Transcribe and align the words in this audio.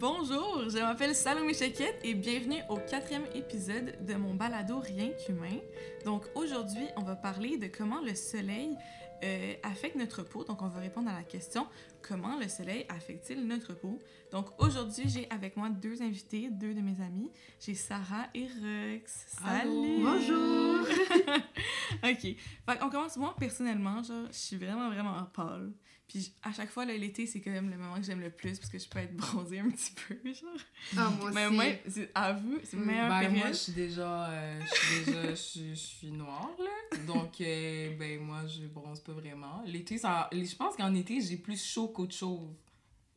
Bonjour, 0.00 0.62
je 0.68 0.78
m'appelle 0.78 1.12
Salomé 1.12 1.54
Chequette 1.54 1.98
et 2.04 2.14
bienvenue 2.14 2.62
au 2.68 2.76
quatrième 2.76 3.24
épisode 3.34 3.96
de 4.06 4.14
mon 4.14 4.32
balado 4.32 4.78
Rien 4.78 5.08
qu'humain. 5.08 5.58
Donc 6.04 6.22
aujourd'hui, 6.36 6.86
on 6.96 7.02
va 7.02 7.16
parler 7.16 7.56
de 7.56 7.66
comment 7.66 8.00
le 8.00 8.14
soleil 8.14 8.76
euh, 9.24 9.54
affecte 9.62 9.96
notre 9.96 10.22
peau. 10.22 10.44
Donc 10.44 10.62
on 10.62 10.68
va 10.68 10.80
répondre 10.80 11.08
à 11.10 11.14
la 11.14 11.22
question 11.24 11.66
comment 12.02 12.38
le 12.38 12.48
soleil 12.48 12.86
affecte-t-il 12.88 13.46
notre 13.46 13.74
peau? 13.74 13.98
Donc 14.32 14.46
aujourd'hui, 14.58 15.04
j'ai 15.08 15.28
avec 15.30 15.56
moi 15.56 15.68
deux 15.70 16.02
invités, 16.02 16.48
deux 16.50 16.74
de 16.74 16.80
mes 16.80 17.00
amis. 17.00 17.30
J'ai 17.60 17.74
Sarah 17.74 18.26
et 18.34 18.46
Rex. 18.46 19.26
Salut! 19.42 20.02
Bonjour! 20.02 20.86
ok, 22.04 22.20
fait 22.20 22.82
on 22.82 22.90
commence. 22.90 23.16
Moi, 23.16 23.34
personnellement, 23.38 24.02
genre, 24.02 24.26
je 24.30 24.36
suis 24.38 24.56
vraiment, 24.56 24.88
vraiment 24.90 25.22
pâle. 25.34 25.72
Puis 26.06 26.32
à 26.42 26.52
chaque 26.52 26.70
fois, 26.70 26.86
l'été, 26.86 27.26
c'est 27.26 27.40
quand 27.42 27.50
même 27.50 27.68
le 27.68 27.76
moment 27.76 27.96
que 27.96 28.02
j'aime 28.02 28.20
le 28.22 28.30
plus 28.30 28.58
parce 28.58 28.70
que 28.70 28.78
je 28.78 28.88
peux 28.88 28.98
être 28.98 29.14
bronzée 29.14 29.58
un 29.58 29.68
petit 29.68 29.92
peu, 29.92 30.14
genre. 30.32 30.48
Ah, 30.96 31.10
moi 31.20 31.30
Mais 31.34 31.44
aussi. 31.46 31.54
moi, 31.54 31.64
c'est- 31.86 32.10
à 32.14 32.32
vous, 32.32 32.58
c'est 32.64 32.78
meilleure 32.78 33.08
Ben, 33.10 33.20
période. 33.20 33.38
moi, 33.38 33.48
je 33.48 33.56
suis 33.56 33.72
déjà, 33.72 34.30
euh, 34.30 34.58
je 34.60 34.74
suis 34.74 35.04
déjà, 35.04 35.28
je 35.30 35.34
suis- 35.34 35.70
je 35.70 35.74
suis 35.80 36.10
noire, 36.10 36.50
là. 36.58 36.70
Donc, 37.08 37.40
euh, 37.40 37.96
ben, 37.98 38.20
moi, 38.20 38.46
je 38.46 38.66
bronze 38.66 39.00
pas 39.00 39.12
vraiment. 39.12 39.62
L'été, 39.66 39.98
ça, 39.98 40.28
je 40.32 40.54
pense 40.54 40.76
qu'en 40.76 40.94
été, 40.94 41.20
j'ai 41.20 41.36
plus 41.36 41.62
chaud 41.62 41.88
qu'autre 41.88 42.14
chose. 42.14 42.48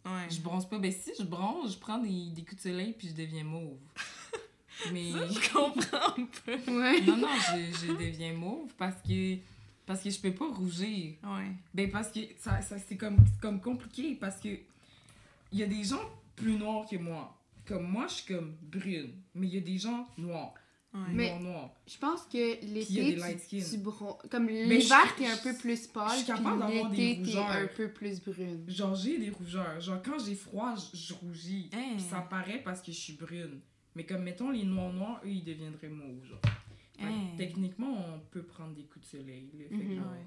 Ouais. 0.06 0.28
Je 0.30 0.40
bronze 0.40 0.68
pas. 0.68 0.80
Ben, 0.80 0.92
si 0.92 1.12
je 1.18 1.24
bronze, 1.24 1.74
je 1.74 1.78
prends 1.78 2.00
des, 2.00 2.30
des 2.32 2.42
coups 2.44 2.56
de 2.56 2.70
soleil 2.70 2.96
puis 2.98 3.10
je 3.10 3.14
deviens 3.14 3.44
mauve. 3.44 3.78
Mais, 4.92 5.12
Ça, 5.12 5.28
je 5.28 5.54
comprends 5.54 6.22
un 6.22 6.26
peu. 6.46 6.72
Ouais. 6.72 7.02
non, 7.02 7.18
non, 7.18 7.28
je, 7.38 7.86
je 7.86 7.92
deviens 7.94 8.34
mauve 8.34 8.74
parce 8.78 9.00
que, 9.02 9.38
parce 9.86 10.02
que 10.02 10.10
je 10.10 10.20
peux 10.20 10.34
pas 10.34 10.48
rougir. 10.48 11.16
Ouais. 11.24 11.52
Ben, 11.74 11.92
parce 11.92 12.10
que 12.12 12.22
ça, 12.40 12.62
ça 12.62 12.78
c'est 12.80 12.98
comme, 12.98 13.18
comme 13.42 13.62
compliqué 13.62 14.16
parce 14.16 14.40
que 14.40 14.50
il 15.52 15.60
y 15.60 15.64
a 15.64 15.68
des 15.68 15.84
gens 15.84 16.02
plus 16.36 16.56
noirs 16.58 16.86
que 16.90 16.96
moi. 16.96 17.38
Comme 17.68 17.84
moi, 17.84 18.08
je 18.08 18.14
suis 18.16 18.34
comme 18.34 18.56
brune. 18.62 19.12
Mais 19.36 19.48
il 19.48 19.54
y 19.54 19.58
a 19.58 19.62
des 19.62 19.78
gens 19.78 20.08
noirs. 20.18 20.54
Ouais. 20.94 21.00
Mais- 21.14 21.40
noirs. 21.40 21.72
Je 21.88 21.98
pense 21.98 22.24
que 22.24 22.66
l'été, 22.66 23.18
tu, 23.50 23.64
tu 23.64 23.78
bron- 23.78 24.18
Comme 24.30 24.48
l'hiver, 24.50 25.16
t'es 25.18 25.26
un 25.28 25.38
peu 25.38 25.54
plus 25.56 25.88
pâle, 25.88 26.10
je 26.12 26.16
suis 26.18 26.26
capable 26.26 26.60
puis 26.62 26.70
d'avoir 26.70 26.90
des 26.92 26.98
l'été, 26.98 27.32
t'es 27.32 27.38
un 27.38 27.68
peu 27.68 27.88
plus 27.94 28.22
brune. 28.22 28.66
Genre, 28.70 28.94
j'ai 28.96 29.18
des 29.18 29.30
rougeurs. 29.30 29.80
Genre, 29.80 30.02
quand 30.04 30.20
j'ai 30.20 30.36
froid, 30.36 30.74
je, 30.76 30.98
je 30.98 31.14
rougis. 31.14 31.70
Hey. 31.72 31.94
Puis 31.96 32.04
ça 32.10 32.20
paraît 32.22 32.62
parce 32.62 32.82
que 32.82 32.92
je 32.92 32.98
suis 32.98 33.14
brune. 33.14 33.62
Mais 33.96 34.06
comme, 34.06 34.24
mettons, 34.24 34.50
les 34.52 34.64
noirs 34.64 34.92
noirs, 34.92 35.22
eux, 35.24 35.30
ils 35.30 35.44
deviendraient 35.44 35.88
mauves, 35.90 36.26
genre. 36.26 36.40
Fait 37.00 37.06
Hey. 37.06 37.36
techniquement, 37.38 38.14
on 38.16 38.20
peut 38.30 38.44
prendre 38.44 38.74
des 38.76 38.84
coups 38.84 39.06
de 39.06 39.18
soleil, 39.20 39.50
là. 39.58 39.66
Fait 39.70 39.76
Mhm. 39.84 39.96
genre, 39.96 40.12
Ouais. 40.12 40.26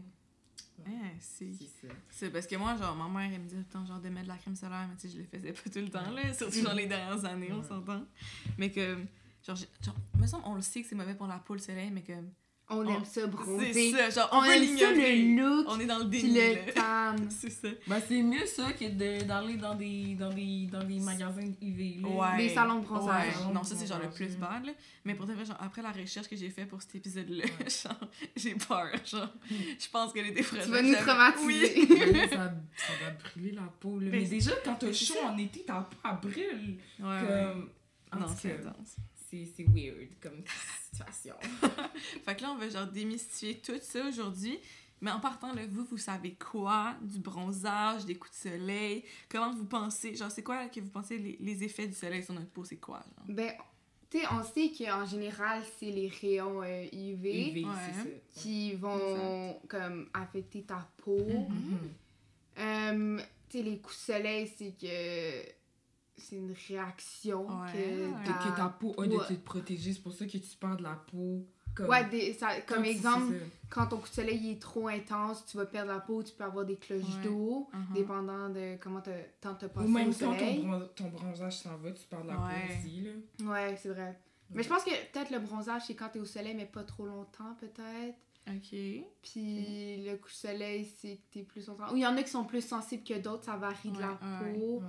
Ouais, 0.93 1.15
c'est... 1.21 1.53
c'est. 1.53 1.89
C'est 2.11 2.31
parce 2.31 2.47
que 2.49 2.57
moi, 2.57 2.75
genre, 2.77 2.97
ma 2.97 3.07
mère, 3.09 3.31
elle 3.33 3.43
me 3.43 3.47
disait 3.49 3.61
tout 3.63 3.79
le 3.79 3.81
temps, 3.81 3.87
genre, 3.87 4.01
de 4.01 4.09
mettre 4.09 4.25
de 4.25 4.29
la 4.33 4.37
crème 4.39 4.57
solaire, 4.57 4.89
mais 4.91 4.97
tu 4.97 5.09
sais, 5.09 5.15
je 5.15 5.19
le 5.19 5.25
faisais 5.25 5.53
pas 5.53 5.71
tout 5.71 5.79
le 5.79 5.89
temps, 5.89 6.11
là, 6.11 6.33
surtout 6.35 6.63
dans 6.63 6.73
les 6.73 6.87
dernières 6.87 7.25
années, 7.27 7.53
on 7.53 7.63
s'entend. 7.63 8.03
Mais 8.59 8.71
que, 8.71 8.97
genre, 9.47 9.57
genre, 9.85 9.95
me 10.19 10.27
semble, 10.27 10.45
on 10.47 10.55
le 10.55 10.63
sait 10.63 10.83
que 10.83 10.89
c'est 10.89 10.95
mauvais 10.95 11.15
pour 11.15 11.27
la 11.27 11.39
peau, 11.39 11.55
le 11.55 11.61
soleil, 11.61 11.91
mais 11.93 12.03
comme, 12.03 12.31
On 12.71 12.79
On- 12.79 12.89
aime 12.97 13.05
ça 13.05 13.21
c'est 13.21 13.27
bronzer. 13.27 13.93
ça, 13.93 14.09
genre, 14.09 14.29
on, 14.33 14.39
On 14.39 14.45
aime 14.45 14.51
ça 14.53 14.57
l'ignorer. 14.91 15.23
le 15.23 15.37
look, 15.37 15.67
On 15.69 15.79
est 15.81 15.85
dans 15.85 15.99
le 15.99 16.07
déni, 16.07 16.33
le 16.33 16.73
tan. 16.73 17.15
C'est 17.29 17.51
ça. 17.51 17.69
Ben, 17.87 18.01
c'est 18.09 18.23
mieux 18.23 18.47
ça 18.47 18.73
que 18.73 18.89
d'aller 19.23 19.57
dans 19.59 19.75
des, 19.75 20.15
dans, 20.15 20.31
des, 20.33 20.67
dans 20.73 20.83
des 20.83 20.99
magasins 20.99 21.53
UV, 21.61 21.99
là. 22.01 22.09
Ouais. 22.09 22.37
Des 22.39 22.55
salons 22.55 22.79
de 22.81 22.87
bronzage. 22.87 23.37
Ouais, 23.47 23.53
non, 23.53 23.63
ça 23.65 23.77
c'est 23.77 23.87
genre 23.87 24.01
le 24.03 24.09
plus 24.09 24.35
bad, 24.39 24.65
là. 24.65 24.73
Mais 25.05 25.15
pour 25.15 25.27
de 25.27 25.35
vrai, 25.35 25.45
genre, 25.45 25.59
après 25.61 25.83
la 25.83 25.93
recherche 25.93 26.27
que 26.27 26.37
j'ai 26.37 26.49
fait 26.49 26.65
pour 26.65 26.81
cet 26.81 26.95
épisode-là, 26.95 27.45
Ouais. 27.45 27.69
genre, 27.83 28.09
j'ai 28.35 28.55
peur, 28.55 28.89
genre. 29.05 29.29
Je 29.51 29.89
pense 29.93 30.13
que 30.15 30.21
les 30.21 30.29
Tu 30.31 30.35
défraîchises. 30.37 30.71
vas 30.71 30.81
nous 30.81 30.95
traumatiser. 30.95 31.87
Là, 32.13 32.29
ça, 32.31 32.37
ça 32.77 32.93
va 33.05 33.11
brûler 33.23 33.53
la 33.53 33.69
peau, 33.79 33.99
là. 34.01 34.09
Mais 34.11 34.25
déjà, 34.25 34.53
quand 34.65 34.77
t'as 34.77 34.87
c'est 34.87 35.05
chaud 35.05 35.19
en 35.23 35.37
été, 35.37 35.61
ta 35.65 35.87
peau, 36.03 36.09
brûle. 36.29 36.79
Ouais. 36.99 37.21
Comme... 37.21 37.69
Non, 38.19 38.27
c'est 38.41 38.53
intense. 38.55 38.97
C'est 39.57 39.65
weird 39.65 40.09
comme 40.21 40.43
situation. 40.93 41.35
Fait 42.25 42.37
que 42.37 42.43
là, 42.43 42.53
on 42.53 42.57
va 42.57 42.69
genre 42.69 42.87
démystifier 42.87 43.59
tout 43.59 43.79
ça 43.81 44.07
aujourd'hui. 44.07 44.59
Mais 45.01 45.11
en 45.11 45.21
partant, 45.21 45.53
là, 45.53 45.63
vous, 45.69 45.85
vous 45.85 45.99
savez 45.99 46.35
quoi 46.35 46.95
du 47.03 47.19
bronzage, 47.19 48.07
des 48.07 48.15
coups 48.15 48.33
de 48.43 48.51
soleil? 48.51 49.05
Comment 49.29 49.53
vous 49.53 49.67
pensez? 49.67 50.15
Genre, 50.15 50.31
c'est 50.31 50.43
quoi 50.43 50.67
que 50.69 50.81
vous 50.81 50.89
pensez 50.91 51.19
les, 51.19 51.37
les 51.41 51.63
effets 51.65 51.87
du 51.87 51.95
soleil 51.95 52.23
sur 52.23 52.33
notre 52.33 52.49
peau? 52.51 52.65
C'est 52.65 52.77
quoi, 52.77 53.01
genre? 53.01 53.27
Ben, 53.29 53.53
tu 54.09 54.21
sais, 54.21 54.25
on 54.31 54.43
sait 54.45 54.71
qu'en 54.79 55.05
général, 55.05 55.63
c'est 55.79 55.91
les 55.91 56.09
rayons 56.09 56.63
euh, 56.63 56.85
UV, 56.93 57.51
UV, 57.51 57.65
Ouais. 57.65 57.73
c'est 57.93 58.03
ça. 58.03 58.41
qui 58.41 58.75
vont 58.77 59.61
comme 59.69 60.09
affecter 60.15 60.63
ta 60.63 60.89
peau. 60.99 61.19
Mhm. 61.19 61.49
Mhm. 61.51 61.79
Euh, 62.59 63.21
tu 63.51 63.59
sais, 63.59 63.65
les 63.65 63.79
coups 63.81 63.97
de 63.99 64.13
soleil, 64.13 64.53
c'est 64.57 64.73
que 64.81 65.53
c'est 66.17 66.37
une 66.37 66.55
réaction 66.69 67.47
Ouais. 67.47 67.73
que, 67.73 68.27
ta... 68.27 68.33
Que 68.51 68.57
ta 68.57 68.69
peau 68.69 68.95
a 68.99 69.07
de 69.07 69.17
Ouais. 69.17 69.27
te 69.27 69.35
protéger, 69.35 69.93
c'est 69.93 70.03
pour 70.03 70.13
ça 70.13 70.27
que 70.27 70.31
tu 70.39 70.57
perds 70.59 70.77
de 70.77 70.83
la 70.83 70.95
peau. 71.11 71.47
Comme, 71.75 71.89
Ouais, 71.89 72.05
des- 72.09 72.33
ça- 72.35 72.61
comme 72.61 72.85
exemple, 72.85 73.35
quand 73.69 73.87
ton 73.89 73.97
coup 73.97 74.09
de 74.09 74.15
soleil 74.15 74.53
est 74.53 74.63
trop 74.63 74.87
intense, 74.87 75.45
tu 75.45 75.57
vas 75.57 75.67
perdre 75.67 75.91
la 75.93 75.99
peau, 75.99 76.23
tu 76.23 76.33
peux 76.33 76.45
avoir 76.45 76.65
des 76.65 76.77
cloches 76.77 77.03
Ouais. 77.03 77.25
d'eau, 77.25 77.69
Mhm. 77.73 77.95
dépendant 77.95 78.49
de 78.49 78.77
comment 78.81 79.01
t'as- 79.01 79.11
tant 79.41 79.55
t'as 79.57 79.69
passé 79.69 79.87
Ou 79.87 79.91
même 79.91 80.11
au 80.11 80.13
quand 80.13 80.37
ton, 80.37 80.55
bron- 80.63 80.89
ton 80.95 81.09
bronzage 81.09 81.57
s'en 81.59 81.77
va, 81.79 81.91
tu 81.91 82.07
perds 82.07 82.23
de 82.23 82.29
la 82.29 82.35
Ouais. 82.35 82.69
peau 82.69 82.75
aussi, 82.87 83.01
là. 83.01 83.51
Ouais, 83.51 83.77
c'est 83.77 83.89
vrai. 83.89 84.17
Mais 84.51 84.63
je 84.63 84.69
pense 84.69 84.85
que 84.85 84.91
peut-être 84.91 85.31
le 85.33 85.41
bronzage, 85.41 85.83
c'est 85.87 85.95
quand 85.97 86.11
t'es 86.11 86.21
au 86.21 86.25
soleil, 86.25 86.55
mais 86.55 86.67
pas 86.67 86.85
trop 86.85 87.07
longtemps, 87.07 87.57
peut-être. 87.59 88.15
OK. 88.47 89.05
Puis 89.23 90.05
le 90.05 90.17
coup 90.17 90.29
de 90.29 90.33
soleil, 90.33 90.85
c'est 91.01 91.17
que 91.17 91.23
t'es 91.33 91.43
plus 91.43 91.67
longtemps. 91.67 91.91
Ou 91.93 91.97
il 91.97 92.03
y 92.03 92.07
en 92.07 92.17
a 92.17 92.23
qui 92.23 92.31
sont 92.31 92.45
plus 92.45 92.61
sensibles 92.65 93.03
que 93.03 93.19
d'autres, 93.19 93.45
ça 93.45 93.57
varie 93.57 93.91
de 93.91 94.01
la 94.01 94.09
peau. 94.15 94.81
Ouais. 94.81 94.87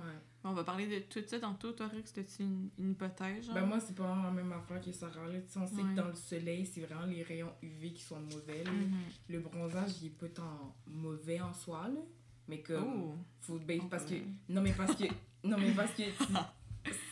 On 0.48 0.52
va 0.52 0.62
parler 0.64 0.86
de 0.86 1.00
tout 1.00 1.20
ça 1.26 1.40
tantôt. 1.40 1.72
Toi, 1.72 1.88
Rex, 1.88 2.12
t'as-tu 2.12 2.42
une, 2.42 2.68
une 2.78 2.90
hypothèse, 2.92 3.46
genre? 3.46 3.54
Ben 3.54 3.66
moi, 3.66 3.80
c'est 3.80 3.94
pas 3.96 4.06
la 4.24 4.30
même 4.30 4.52
affaire 4.52 4.80
que 4.80 4.92
Sarah. 4.92 5.26
Là. 5.26 5.38
On 5.56 5.66
sait 5.66 5.74
Ouais. 5.76 5.82
que 5.82 5.96
dans 5.96 6.06
le 6.08 6.14
soleil, 6.14 6.64
c'est 6.64 6.80
vraiment 6.82 7.06
les 7.06 7.22
rayons 7.22 7.52
UV 7.62 7.92
qui 7.92 8.02
sont 8.02 8.20
mauvais. 8.20 8.62
Mhm. 8.64 8.94
Le 9.28 9.40
bronzage, 9.40 9.90
il 10.02 10.06
est 10.06 10.10
pas 10.10 10.28
tant 10.28 10.74
mauvais 10.86 11.40
en 11.40 11.52
soi, 11.52 11.88
là. 11.88 12.00
Mais 12.48 12.60
comme... 12.60 12.84
Oh. 12.84 13.14
Faut, 13.40 13.58
ben, 13.58 13.80
parce 13.90 14.04
que... 14.04 14.14
Non, 14.48 14.60
mais 14.62 14.72
parce 14.72 14.94
que... 14.94 15.04
non, 15.44 15.56
mais 15.58 15.72
parce 15.72 15.92
que... 15.92 16.04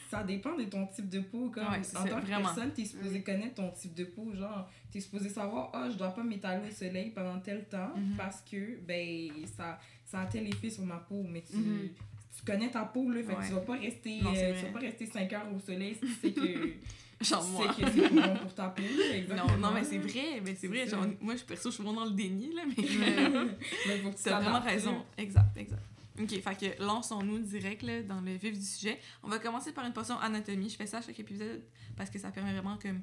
Ça 0.08 0.22
dépend 0.22 0.56
de 0.56 0.62
ton 0.64 0.86
type 0.86 1.08
de 1.08 1.18
peau. 1.18 1.50
Comme, 1.50 1.64
Ouais, 1.66 1.80
en 1.96 2.04
tant 2.04 2.20
que 2.20 2.26
vraiment. 2.26 2.42
personne, 2.44 2.72
t'es 2.72 2.84
supposé 2.84 3.20
connaître 3.24 3.54
ton 3.56 3.72
type 3.72 3.94
de 3.94 4.04
peau. 4.04 4.32
Genre, 4.32 4.70
t'es 4.92 5.00
supposé 5.00 5.28
savoir, 5.28 5.70
ah, 5.72 5.88
je 5.90 5.96
dois 5.96 6.10
pas 6.10 6.22
m'étaler 6.22 6.68
au 6.68 6.72
soleil 6.72 7.10
pendant 7.10 7.40
tel 7.40 7.64
temps 7.68 7.90
Mhm. 7.96 8.14
parce 8.16 8.40
que, 8.42 8.78
ben, 8.86 9.30
ça, 9.56 9.80
ça 10.04 10.20
a 10.20 10.26
tel 10.26 10.46
effet 10.46 10.70
sur 10.70 10.84
ma 10.84 10.98
peau. 10.98 11.24
Mais 11.28 11.42
tu, 11.42 11.56
Mhm. 11.56 11.88
Tu 12.36 12.44
connais 12.44 12.70
ta 12.70 12.84
peau, 12.84 13.10
là. 13.10 13.22
Fait 13.22 13.34
que 13.34 13.46
tu 13.46 13.52
vas 13.52 13.60
pas 13.60 13.76
rester, 13.76 14.20
Non, 14.20 14.32
euh, 14.34 14.58
tu 14.58 14.66
vas 14.66 14.72
pas 14.72 14.78
rester 14.80 15.06
5 15.06 15.32
heures 15.32 15.46
au 15.54 15.58
soleil 15.58 15.94
si 15.94 16.00
tu 16.00 16.14
sais 16.14 16.32
que... 16.32 16.72
Genre 17.20 17.44
tu 17.44 17.52
moi. 17.52 17.72
sais 17.74 17.82
que 17.82 17.90
c'est 17.90 18.08
bon 18.10 18.36
pour 18.36 18.54
ta 18.54 18.68
peau, 18.68 18.82
exactement. 19.12 19.56
Non, 19.56 19.68
non, 19.68 19.74
mais 19.74 19.84
c'est 19.84 19.98
vrai, 19.98 20.42
mais 20.44 20.54
c'est 20.54 20.66
vrai. 20.66 20.86
Genre, 20.86 21.06
moi, 21.20 21.36
je 21.36 21.44
perso, 21.44 21.70
je 21.70 21.74
suis 21.74 21.82
vraiment 21.82 22.00
dans 22.00 22.10
le 22.10 22.14
déni, 22.14 22.52
là, 22.52 22.62
mais. 22.66 22.84
mais 23.86 23.98
faut 23.98 24.10
que 24.10 24.16
tu 24.16 24.22
T'as 24.24 24.40
vraiment 24.40 24.60
raison. 24.60 25.04
Exact, 25.16 25.56
exact. 25.56 25.82
Ok, 26.20 26.30
fait 26.30 26.76
que 26.76 26.82
lançons-nous 26.82 27.38
direct 27.38 27.82
là, 27.82 28.02
dans 28.02 28.20
le 28.20 28.34
vif 28.34 28.56
du 28.56 28.64
sujet. 28.64 29.00
On 29.22 29.28
va 29.28 29.38
commencer 29.38 29.72
par 29.72 29.84
une 29.84 29.92
portion 29.92 30.16
anatomie. 30.18 30.68
Je 30.68 30.76
fais 30.76 30.86
ça 30.86 30.98
à 30.98 31.02
chaque 31.02 31.18
épisode 31.18 31.62
parce 31.96 32.08
que 32.08 32.18
ça 32.18 32.30
permet 32.30 32.52
vraiment 32.52 32.78
comme 32.80 33.00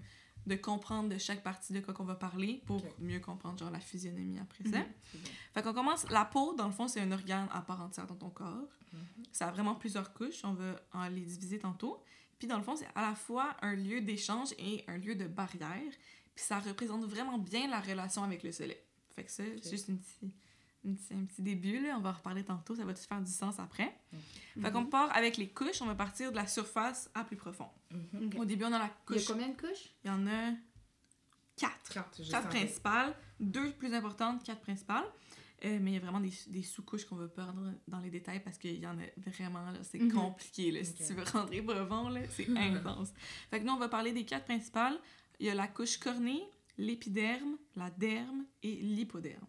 de 0.47 0.56
comprendre 0.56 1.09
de 1.09 1.18
chaque 1.18 1.44
partie 1.44 1.72
de 1.74 1.79
quoi 1.81 1.94
qu'on 1.94 2.03
va 2.03 2.16
parler 2.16 2.62
pour 2.66 2.84
mieux 3.00 3.19
comprendre 3.19 3.57
genre 3.59 3.69
la 3.69 3.79
physionomie 3.79 4.40
après 4.40 4.63
ça. 4.63 4.79
Mhm. 4.79 4.85
Fait 5.53 5.62
qu'on 5.62 5.74
commence. 5.74 6.09
La 6.09 6.25
peau, 6.25 6.53
dans 6.56 6.66
le 6.66 6.72
fond, 6.74 6.88
c'est 6.88 7.00
un 7.02 7.12
organe 7.12 7.47
à 7.52 7.62
part 7.62 7.81
entière 7.81 8.07
dans 8.07 8.16
ton 8.16 8.29
corps. 8.29 8.68
Mhm. 8.94 9.00
Ça 9.31 9.47
a 9.47 9.52
vraiment 9.52 9.75
plusieurs 9.75 10.13
couches. 10.13 10.44
On 10.44 10.53
va 10.53 10.75
en 10.93 11.08
les 11.09 11.22
diviser 11.22 11.59
tantôt. 11.59 12.03
Puis 12.40 12.47
dans 12.47 12.58
le 12.58 12.64
fond, 12.64 12.76
c'est 12.76 12.88
à 12.96 13.02
la 13.02 13.16
fois 13.16 13.55
un 13.61 13.76
lieu 13.76 14.02
d'échange 14.02 14.49
et 14.58 14.84
un 14.88 14.97
lieu 14.97 15.14
de 15.16 15.28
barrière. 15.28 15.91
Puis 16.35 16.46
ça 16.46 16.59
représente 16.59 17.03
vraiment 17.05 17.38
bien 17.38 17.67
la 17.70 17.79
relation 17.79 18.23
avec 18.23 18.41
le 18.41 18.52
soleil. 18.52 18.78
Fait 19.16 19.23
que 19.26 19.32
ça, 19.32 19.43
c'est 19.61 19.70
juste 19.70 19.90
une 19.90 19.99
petite- 19.99 20.34
petite- 20.81 21.11
un 21.11 21.25
petit 21.25 21.41
début. 21.41 21.79
Là. 21.79 21.95
On 21.97 22.01
va 22.01 22.09
en 22.09 22.13
reparler 22.13 22.43
tantôt. 22.43 22.75
Ça 22.75 22.83
va 22.85 22.93
tout 22.93 23.01
faire 23.01 23.22
du 23.22 23.31
sens 23.31 23.59
après. 23.59 23.95
Fait 24.61 24.72
qu'on 24.72 24.85
part 24.85 25.16
avec 25.16 25.37
les 25.37 25.49
couches. 25.49 25.81
On 25.81 25.85
va 25.85 25.95
partir 25.95 26.31
de 26.31 26.35
la 26.35 26.47
surface 26.47 27.09
à 27.13 27.23
plus 27.23 27.37
profond. 27.37 27.67
Mhm. 27.91 28.28
Ok. 28.28 28.35
Au 28.39 28.45
début, 28.45 28.63
on 28.66 28.73
a 28.73 28.79
la 28.79 28.85
Il 28.85 28.87
y 28.87 29.17
a 29.17 29.19
couche. 29.19 29.25
combien 29.25 29.47
de 29.49 29.55
couches? 29.59 29.93
Il 30.03 30.07
y 30.07 30.09
en 30.11 30.25
a 30.28 30.51
quatre. 31.55 31.93
Quatre, 31.93 32.22
Quatre 32.29 32.49
principales, 32.49 33.16
deux 33.39 33.72
plus 33.73 33.93
importantes, 33.93 34.43
quatre 34.43 34.61
principales. 34.61 35.05
Euh, 35.63 35.78
mais 35.79 35.91
il 35.91 35.93
y 35.93 35.97
a 35.97 35.99
vraiment 35.99 36.19
des, 36.19 36.33
des 36.47 36.63
sous-couches 36.63 37.05
qu'on 37.05 37.17
va 37.17 37.28
perdre 37.28 37.72
dans 37.87 37.99
les 37.99 38.09
détails 38.09 38.39
parce 38.43 38.57
qu'il 38.57 38.79
y 38.79 38.87
en 38.87 38.97
a 38.97 39.03
vraiment, 39.29 39.69
là, 39.69 39.78
c'est 39.83 39.99
Mhm. 39.99 40.11
compliqué. 40.11 40.72
Là. 40.72 40.83
Si 40.83 40.95
tu 40.95 41.13
veux 41.13 41.22
rentrer 41.23 41.61
profond, 41.61 42.09
là, 42.09 42.22
c'est 42.31 42.47
intense. 42.57 43.13
Fait 43.51 43.59
que 43.59 43.66
nous, 43.66 43.73
on 43.73 43.78
va 43.78 43.87
parler 43.87 44.11
des 44.11 44.25
quatre 44.25 44.45
principales. 44.45 44.97
Il 45.39 45.45
y 45.45 45.49
a 45.51 45.53
la 45.53 45.67
couche 45.67 45.97
cornée, 45.97 46.41
l'épiderme, 46.79 47.57
la 47.75 47.91
derme 47.91 48.45
et 48.63 48.72
l'hypoderme. 48.75 49.45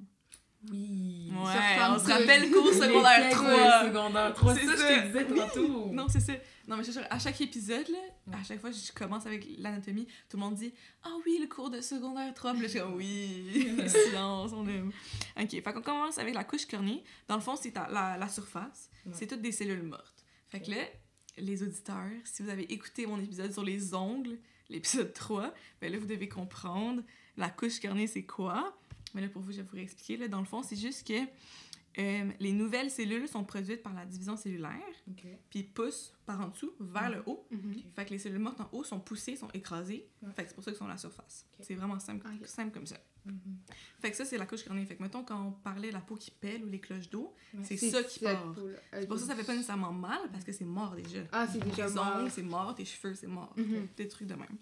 Oui. 0.71 1.31
Ouais, 1.33 1.83
on 1.91 1.99
se 1.99 2.09
rappelle 2.11 2.51
cours 2.51 2.73
secondaire 2.73 3.19
Les 3.19 3.23
textes 3.31 3.43
3. 3.43 3.83
de 3.83 3.89
secondaire 3.89 4.35
3, 4.35 4.55
C'est 4.55 4.67
ça, 4.67 4.77
ça. 4.77 4.95
je 4.95 5.01
te 5.01 5.07
disais 5.07 5.25
tantôt. 5.27 5.87
Non, 5.93 6.07
c'est 6.09 6.21
ça. 6.21 6.33
Non, 6.69 6.77
mais 6.77 6.85
je 6.85 6.93
à 7.11 7.19
chaque 7.19 7.41
épisode, 7.41 7.89
là, 7.89 8.39
à 8.39 8.45
chaque 8.45 8.61
fois 8.61 8.71
que 8.71 8.77
je 8.77 8.93
commence 8.93 9.27
avec 9.27 9.45
l'anatomie, 9.59 10.07
tout 10.29 10.37
le 10.37 10.43
monde 10.43 10.55
dit 10.55 10.73
Ah 11.03 11.11
oui, 11.27 11.39
le 11.41 11.49
cours 11.49 11.69
de 11.71 11.81
secondaire 11.81 12.33
3. 12.33 12.53
Puis 12.53 12.61
là, 12.63 12.67
je 12.69 12.71
suis 12.73 12.81
comme 12.81 12.95
Oui, 12.95 13.69
silence, 13.89 14.53
on 14.55 14.67
aime. 14.69 14.93
Ok, 15.41 15.51
fait 15.51 15.63
qu'on 15.63 15.83
commence 15.83 16.19
avec 16.19 16.35
la 16.35 16.45
couche 16.45 16.67
cornée. 16.67 17.03
Dans 17.27 17.35
le 17.35 17.41
fond, 17.43 17.57
c'est 17.57 17.75
la, 17.75 18.17
la 18.17 18.29
surface. 18.29 18.89
Ouais. 19.05 19.13
C'est 19.15 19.27
toutes 19.27 19.43
des 19.43 19.53
cellules 19.53 19.83
mortes. 19.83 20.25
Fait 20.49 20.61
que 20.61 20.71
là, 20.71 20.77
les 21.39 21.63
auditeurs, 21.65 22.07
si 22.25 22.43
vous 22.45 22.51
avez 22.51 22.73
écouté 22.73 23.07
mon 23.07 23.19
épisode 23.19 23.53
sur 23.53 23.65
les 23.65 23.95
ongles, 23.95 24.39
l'épisode 24.69 25.13
3, 25.13 25.53
ben 25.81 25.91
là, 25.91 25.99
vous 25.99 26.07
devez 26.07 26.29
comprendre 26.29 27.03
la 27.37 27.49
couche 27.51 27.81
carnée, 27.81 28.07
c'est 28.07 28.25
quoi. 28.25 28.77
Mais 29.15 29.21
là, 29.21 29.29
pour 29.29 29.43
vous, 29.43 29.53
je 29.53 29.59
vais 29.59 29.63
vous 29.63 29.77
réexpliquer. 29.77 30.17
Là, 30.17 30.29
dans 30.29 30.41
le 30.41 30.47
fond, 30.47 30.63
c'est 30.63 30.77
juste 30.77 31.07
que 31.07 31.15
euh, 31.99 32.31
les 32.41 32.53
nouvelles 32.53 32.91
cellules 32.91 33.29
sont 33.29 33.45
produites 33.45 33.83
par 33.83 33.93
la 33.93 34.07
division 34.07 34.37
cellulaire, 34.37 34.81
puis 35.51 35.63
poussent 35.63 36.15
par 36.25 36.41
en 36.41 36.49
dessous 36.49 36.73
vers 36.81 37.11
le 37.11 37.23
haut. 37.27 37.47
Mhm. 37.51 37.75
Fait 37.95 38.05
que 38.07 38.11
les 38.11 38.19
cellules 38.19 38.39
mortes 38.39 38.61
en 38.63 38.69
haut 38.73 38.83
sont 38.85 39.01
poussées, 39.01 39.37
sont 39.37 39.51
écrasées. 39.53 40.09
Ouais. 40.23 40.31
Fait 40.35 40.45
que 40.45 40.49
c'est 40.49 40.55
pour 40.55 40.65
ça 40.65 40.71
qu'elles 40.71 40.79
sont 40.79 40.87
à 40.87 40.89
la 40.89 40.97
surface. 40.97 41.47
C'est 41.61 41.75
vraiment 41.75 41.99
simple, 41.99 42.27
Ok. 42.27 42.47
simple 42.47 42.73
comme 42.73 42.87
ça. 42.87 42.97
Mhm. 43.25 43.57
Fait 44.01 44.11
que 44.11 44.17
ça, 44.17 44.25
c'est 44.25 44.37
la 44.39 44.47
couche 44.47 44.65
carnée. 44.65 44.85
Fait 44.85 44.97
que 44.97 45.03
mettons, 45.03 45.23
quand 45.25 45.41
on 45.47 45.53
parlait 45.53 45.89
de 45.89 45.93
la 45.95 46.01
peau 46.01 46.17
qui 46.17 46.31
pèle 46.31 46.65
ou 46.65 46.69
les 46.69 46.81
cloches 46.81 47.09
d'eau, 47.09 47.35
Ouais. 47.55 47.61
c'est 47.65 47.77
ça 47.77 48.03
qui 48.03 48.19
part. 48.21 48.55
C'est 48.93 49.07
pour 49.07 49.17
ça 49.19 49.23
que 49.25 49.31
ça 49.31 49.37
fait 49.37 49.45
pas 49.45 49.53
nécessairement 49.55 49.93
mal, 49.93 50.21
parce 50.33 50.45
que 50.45 50.53
c'est 50.53 50.65
mort 50.65 50.95
déjà. 50.97 51.21
Ah, 51.33 51.47
c'est 51.51 51.63
déjà 51.63 51.87
tes 51.89 51.95
mort. 51.95 52.17
ongles, 52.19 52.31
c'est 52.31 52.43
mort, 52.43 52.75
tes 52.75 52.85
cheveux, 52.85 53.15
c'est 53.15 53.27
mort. 53.29 53.53
Mhm. 53.57 53.89
Des 53.97 54.09
trucs 54.09 54.27
de 54.29 54.35
même. 54.35 54.57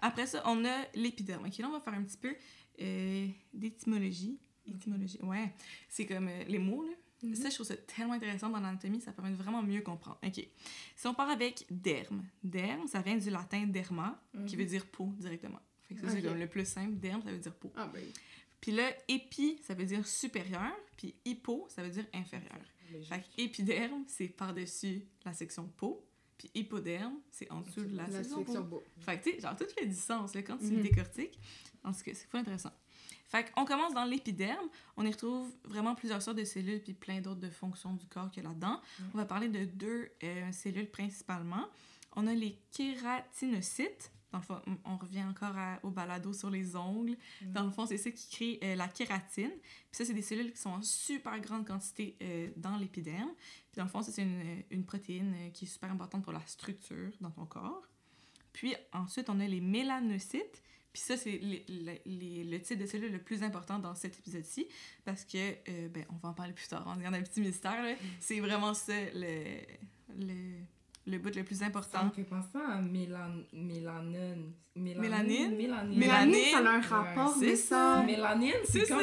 Après 0.00 0.26
ça, 0.26 0.42
on 0.46 0.64
a 0.64 0.76
l'épiderme. 0.94 1.46
Ok, 1.46 1.58
là, 1.58 1.68
on 1.68 1.72
va 1.72 1.80
faire 1.80 1.94
un 1.94 2.02
petit 2.02 2.16
peu 2.18 2.34
euh, 2.82 3.28
d'étymologie. 3.54 4.38
Étymologie, 4.66 5.18
ouais. 5.22 5.52
C'est 5.88 6.06
comme 6.06 6.28
euh, 6.28 6.44
les 6.48 6.58
mots, 6.58 6.82
là. 6.84 6.92
Mhm. 7.22 7.34
Ça, 7.34 7.50
je 7.50 7.54
trouve 7.54 7.66
ça 7.66 7.76
tellement 7.76 8.14
intéressant 8.14 8.48
dans 8.48 8.60
l'anatomie, 8.60 9.00
ça 9.00 9.12
permet 9.12 9.30
de 9.30 9.36
vraiment 9.36 9.62
mieux 9.62 9.82
comprendre. 9.82 10.18
Ok. 10.26 10.42
Si 10.96 11.06
on 11.06 11.12
part 11.14 11.28
avec 11.28 11.66
derme, 11.70 12.24
derme, 12.42 12.86
ça 12.88 13.02
vient 13.02 13.16
du 13.18 13.28
latin 13.30 13.66
derma, 13.66 14.20
qui 14.46 14.56
Mhm. 14.56 14.62
veut 14.62 14.68
dire 14.68 14.86
peau 14.86 15.12
directement. 15.18 15.60
Fait 15.90 15.94
que 15.96 16.00
ça, 16.08 16.10
c'est 16.16 16.22
comme 16.22 16.38
le 16.38 16.46
plus 16.46 16.66
simple. 16.66 16.94
Derme, 16.98 17.22
ça 17.22 17.30
veut 17.30 17.38
dire 17.38 17.54
peau. 17.54 17.72
Ah, 17.76 17.86
ben. 17.92 18.02
Puis 18.60 18.72
là, 18.72 18.90
épi, 19.08 19.58
ça 19.62 19.74
veut 19.74 19.84
dire 19.86 20.06
supérieur, 20.06 20.72
puis 20.96 21.14
hypo, 21.24 21.66
ça 21.70 21.82
veut 21.82 21.90
dire 21.90 22.06
inférieur. 22.14 22.58
Logique. 22.92 23.08
Fait 23.08 23.20
que 23.20 23.26
épiderme, 23.42 24.04
c'est 24.06 24.28
par-dessus 24.28 25.04
la 25.24 25.32
section 25.32 25.66
peau, 25.76 26.04
puis 26.36 26.50
hypoderme, 26.54 27.14
c'est 27.30 27.50
en 27.50 27.60
dessous 27.62 27.84
de 27.84 27.96
la, 27.96 28.06
La 28.08 28.18
section 28.22 28.38
section 28.38 28.62
peau. 28.64 28.68
beau. 28.76 28.82
Fait 29.00 29.18
que, 29.18 29.24
tu 29.24 29.32
sais, 29.36 29.40
genre, 29.40 29.56
tout 29.56 29.64
fait 29.78 29.86
du 29.86 29.94
sens, 29.94 30.34
là, 30.34 30.42
quand 30.42 30.58
tu 30.58 30.64
Mhm. 30.66 30.76
le 30.76 30.82
décortiques. 30.82 31.38
En 31.84 31.92
tout 31.92 32.02
cas, 32.04 32.12
c'est 32.14 32.28
pas 32.28 32.38
intéressant. 32.40 32.72
Fait 33.26 33.50
qu'on 33.52 33.64
commence 33.64 33.94
dans 33.94 34.04
l'épiderme. 34.04 34.68
On 34.96 35.06
y 35.06 35.10
retrouve 35.10 35.50
vraiment 35.64 35.94
plusieurs 35.94 36.20
sortes 36.20 36.36
de 36.38 36.44
cellules 36.44 36.82
puis 36.82 36.92
plein 36.94 37.20
d'autres 37.20 37.40
de 37.40 37.48
fonctions 37.48 37.94
du 37.94 38.06
corps 38.06 38.28
qu'il 38.30 38.42
y 38.42 38.46
a 38.46 38.48
là-dedans. 38.50 38.80
Mhm. 38.98 39.10
On 39.14 39.18
va 39.18 39.24
parler 39.24 39.48
de 39.48 39.64
deux 39.64 40.10
euh, 40.24 40.52
cellules 40.52 40.90
principalement. 40.90 41.66
On 42.16 42.26
a 42.26 42.34
les 42.34 42.58
kératinocytes. 42.72 44.10
Dans 44.32 44.38
le 44.38 44.44
fond, 44.44 44.60
on 44.84 44.96
revient 44.96 45.24
encore 45.24 45.56
à- 45.56 45.80
au 45.82 45.90
balado 45.90 46.32
sur 46.32 46.50
les 46.50 46.76
ongles. 46.76 47.16
Mhm. 47.42 47.52
Dans 47.52 47.64
le 47.64 47.70
fond, 47.70 47.84
c'est 47.86 47.96
ça 47.98 48.10
qui 48.10 48.28
crée 48.30 48.60
euh, 48.62 48.76
la 48.76 48.86
kératine. 48.88 49.50
Puis 49.50 49.90
ça, 49.92 50.04
c'est 50.04 50.14
des 50.14 50.22
cellules 50.22 50.52
qui 50.52 50.58
sont 50.60 50.70
en 50.70 50.82
super 50.82 51.38
grande 51.40 51.66
quantité 51.66 52.16
euh, 52.22 52.48
dans 52.56 52.76
l'épiderme. 52.76 53.30
Puis 53.72 53.76
dans 53.78 53.84
le 53.84 53.90
fond, 53.90 54.02
c'est 54.02 54.22
une, 54.22 54.62
une 54.70 54.84
protéine 54.84 55.34
euh, 55.36 55.50
qui 55.50 55.64
est 55.64 55.68
super 55.68 55.90
importante 55.90 56.22
pour 56.22 56.32
la 56.32 56.44
structure 56.46 57.10
dans 57.20 57.30
ton 57.30 57.44
corps. 57.46 57.82
Puis 58.52 58.74
ensuite, 58.92 59.28
on 59.30 59.40
a 59.40 59.46
les 59.46 59.60
mélanocytes. 59.60 60.62
Puis 60.92 61.02
ça, 61.02 61.16
c'est 61.16 61.38
le 61.40 62.58
type 62.58 62.78
de 62.78 62.86
cellule 62.86 63.12
le 63.12 63.20
plus 63.22 63.44
important 63.44 63.78
dans 63.78 63.94
cet 63.94 64.18
épisode-ci, 64.18 64.66
parce 65.04 65.24
que, 65.24 65.38
euh, 65.68 65.88
ben, 65.88 66.04
on 66.10 66.16
va 66.16 66.30
en 66.30 66.34
parler 66.34 66.52
plus 66.52 66.66
tard, 66.66 66.84
on 66.92 66.98
garde 67.00 67.14
un 67.14 67.22
petit 67.22 67.40
mystère, 67.40 67.80
là. 67.80 67.94
C'est 68.18 68.40
vraiment 68.40 68.74
ça, 68.74 68.92
le, 69.14 69.60
le, 70.18 70.56
le 71.06 71.18
bout 71.18 71.34
le 71.34 71.42
plus 71.44 71.56
Ça 71.56 71.64
me 71.64 71.68
important. 71.70 72.10
fait 72.14 72.22
penser 72.24 72.58
à 72.58 72.80
mélan... 72.80 73.42
mélanine. 73.52 74.52
Mélanine? 74.76 75.56
Mélanine? 75.56 75.98
Mélanine, 75.98 76.34
ça 76.52 76.58
a 76.58 76.60
un 76.70 76.80
Ouais, 76.80 76.86
rapport, 76.86 77.34
c'est 77.38 77.46
mais 77.46 77.56
ça. 77.56 77.96
ça. 77.96 78.02
Mélanine, 78.06 78.52
c'est 78.64 78.80
C'est 78.84 78.88
quand. 78.88 79.00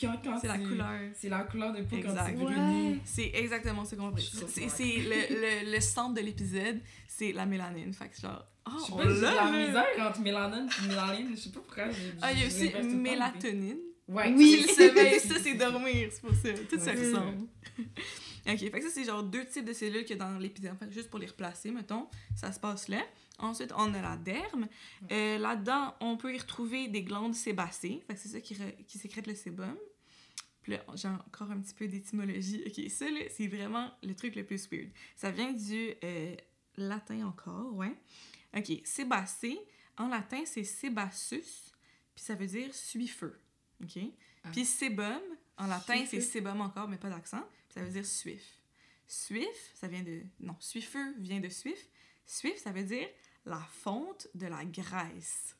Quand, 0.00 0.14
quand 0.24 0.38
C'est 0.40 0.46
la 0.48 0.58
couleur. 0.58 1.00
C'est 1.14 1.28
la 1.28 1.40
couleur 1.40 1.72
de 1.72 1.82
peau 1.82 1.96
quand 1.96 2.10
Exact. 2.10 2.26
c'est 2.28 2.32
bruni. 2.44 2.90
Ouais. 2.92 2.98
C'est 3.04 3.30
exactement 3.34 3.84
ce 3.84 3.96
qu'on 3.96 4.12
C'est 4.16 4.68
c'est 4.68 4.84
le, 4.84 5.64
le, 5.66 5.72
le 5.74 5.80
centre 5.80 6.14
de 6.14 6.20
l'épisode, 6.20 6.80
c'est 7.08 7.32
la 7.32 7.46
mélanine. 7.46 7.92
Fait 7.92 8.08
que 8.08 8.20
genre, 8.20 8.44
oh, 8.66 8.70
Je 8.78 8.84
sais 8.84 8.92
pas, 8.92 9.02
j'ai 9.14 9.20
l'a, 9.20 9.66
misère 9.66 9.86
entre 10.08 10.20
mélanine 10.20 10.68
et 10.84 10.88
mélanine. 10.88 11.28
Je 11.34 11.40
sais 11.40 11.50
pas 11.50 11.60
pourquoi. 11.60 11.90
j'ai- 11.90 12.14
Ah, 12.22 12.32
il 12.32 12.40
y 12.40 12.44
a 12.44 12.46
aussi 12.46 12.70
mélatonine. 12.96 13.78
Ouais. 14.06 14.32
Oui. 14.34 14.64
C'est 14.74 14.84
le 14.84 14.94
sommeil, 14.94 15.20
ça 15.20 15.34
c'est 15.42 15.54
dormir, 15.54 16.08
c'est 16.10 16.20
pour 16.22 16.30
ça. 16.34 16.48
Tout 16.70 16.78
ça 16.78 16.92
ressemble. 16.92 17.46
Ok, 18.46 18.58
fait 18.58 18.70
que 18.70 18.82
ça 18.82 18.90
c'est 18.90 19.04
genre 19.04 19.22
deux 19.22 19.44
types 19.46 19.64
de 19.64 19.72
cellules 19.72 20.04
a 20.10 20.16
dans 20.16 20.38
l'épiderme. 20.38 20.76
Fait 20.78 20.86
que 20.86 20.92
juste 20.92 21.10
pour 21.10 21.18
les 21.18 21.26
replacer, 21.26 21.70
mettons, 21.70 22.08
ça 22.36 22.52
se 22.52 22.60
passe 22.60 22.88
là. 22.88 23.02
Ensuite, 23.38 23.72
on 23.76 23.94
a 23.94 24.02
la 24.02 24.16
derme. 24.16 24.66
Euh, 25.12 25.38
Là-dedans, 25.38 25.94
on 26.00 26.16
peut 26.16 26.34
y 26.34 26.38
retrouver 26.38 26.88
des 26.88 27.02
glandes 27.02 27.34
sébacées. 27.34 28.02
Fait 28.06 28.14
que 28.14 28.20
c'est 28.20 28.28
ça 28.30 28.40
qui, 28.40 28.54
re- 28.54 28.84
qui 28.86 28.98
sécrète 28.98 29.26
le 29.28 29.34
sébum. 29.36 29.76
Puis 30.62 30.72
là, 30.72 30.84
j'ai 30.96 31.06
encore 31.08 31.50
un 31.52 31.60
petit 31.60 31.74
peu 31.74 31.86
d'étymologie. 31.86 32.64
Ok, 32.66 32.90
ça 32.90 33.08
là, 33.08 33.20
c'est 33.30 33.46
vraiment 33.46 33.90
le 34.02 34.14
truc 34.14 34.34
le 34.34 34.44
plus 34.44 34.68
weird. 34.70 34.88
Ça 35.16 35.30
vient 35.30 35.52
du 35.52 35.94
euh, 36.02 36.34
latin 36.76 37.26
encore, 37.28 37.74
ouais. 37.76 37.94
Ok, 38.56 38.72
sébacé. 38.84 39.58
En 39.96 40.08
latin, 40.08 40.42
c'est 40.44 40.64
sebassus. 40.64 41.72
Puis 42.14 42.24
ça 42.24 42.34
veut 42.34 42.46
dire 42.46 42.74
suifeux. 42.74 43.38
OK? 43.84 43.98
Ah. 44.42 44.48
Puis 44.50 44.64
sébum, 44.64 45.20
en 45.58 45.66
latin, 45.66 46.04
c'est 46.08 46.20
sébum 46.20 46.60
encore, 46.60 46.88
mais 46.88 46.96
pas 46.96 47.08
d'accent. 47.10 47.44
Ça 47.74 47.80
veut 47.82 47.90
dire 47.90 48.06
suif. 48.06 48.42
Suif, 49.06 49.72
ça 49.74 49.88
vient 49.88 50.02
de... 50.02 50.20
Non, 50.40 50.54
suifeux 50.60 51.14
vient 51.18 51.40
de 51.40 51.48
suif. 51.48 51.88
Suif, 52.26 52.56
ça 52.56 52.72
veut 52.72 52.82
dire 52.84 53.08
la 53.46 53.60
fonte 53.82 54.28
de 54.34 54.46
la 54.46 54.64
graisse. 54.64 55.56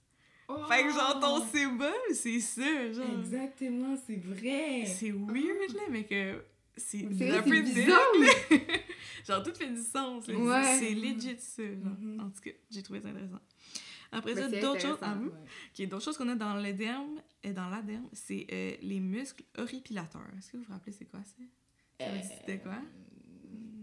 Oh! 0.48 0.64
Fait 0.66 0.82
que 0.82 0.90
genre, 0.92 1.18
ton 1.20 1.46
sébum, 1.46 1.92
c'est 2.12 2.40
ça, 2.40 2.92
genre. 2.92 3.20
Exactement, 3.20 3.96
c'est 4.06 4.16
vrai. 4.16 4.86
C'est 4.86 5.10
weird, 5.10 5.74
là, 5.74 5.82
mais 5.90 6.04
que... 6.04 6.42
C'est 6.76 7.04
un 7.04 7.42
peu 7.42 7.60
bizarre. 7.60 7.98
genre, 9.26 9.42
tout 9.42 9.52
fait 9.54 9.68
du 9.68 9.82
sens. 9.82 10.28
Ouais. 10.28 10.76
C'est 10.78 10.94
legit 10.94 11.36
ça. 11.38 11.62
genre. 11.64 11.96
Mhm. 11.98 12.20
En 12.20 12.30
tout 12.30 12.40
cas, 12.40 12.50
j'ai 12.70 12.82
trouvé 12.82 13.00
ça 13.00 13.08
intéressant. 13.08 13.40
Après 14.12 14.34
Mais 14.34 14.40
ça, 14.42 14.48
d'autres 14.48 14.80
choses... 14.80 14.98
Ah, 15.02 15.16
Ouais. 15.16 15.86
D'autres 15.86 16.04
choses 16.04 16.16
qu'on 16.16 16.28
a 16.28 16.34
dans 16.34 16.54
le 16.54 16.72
derme, 16.72 17.20
et 17.42 17.52
dans 17.52 17.68
la 17.68 17.82
derme, 17.82 18.08
c'est 18.12 18.46
euh, 18.52 18.72
les 18.82 19.00
muscles 19.00 19.44
horripilateurs. 19.56 20.22
Est-ce 20.38 20.52
que 20.52 20.56
vous 20.56 20.64
vous 20.64 20.72
rappelez 20.72 20.92
c'est 20.92 21.04
quoi 21.06 21.20
ça? 21.24 21.42
Dire 22.12 22.22
c'était 22.24 22.58
quoi? 22.58 22.76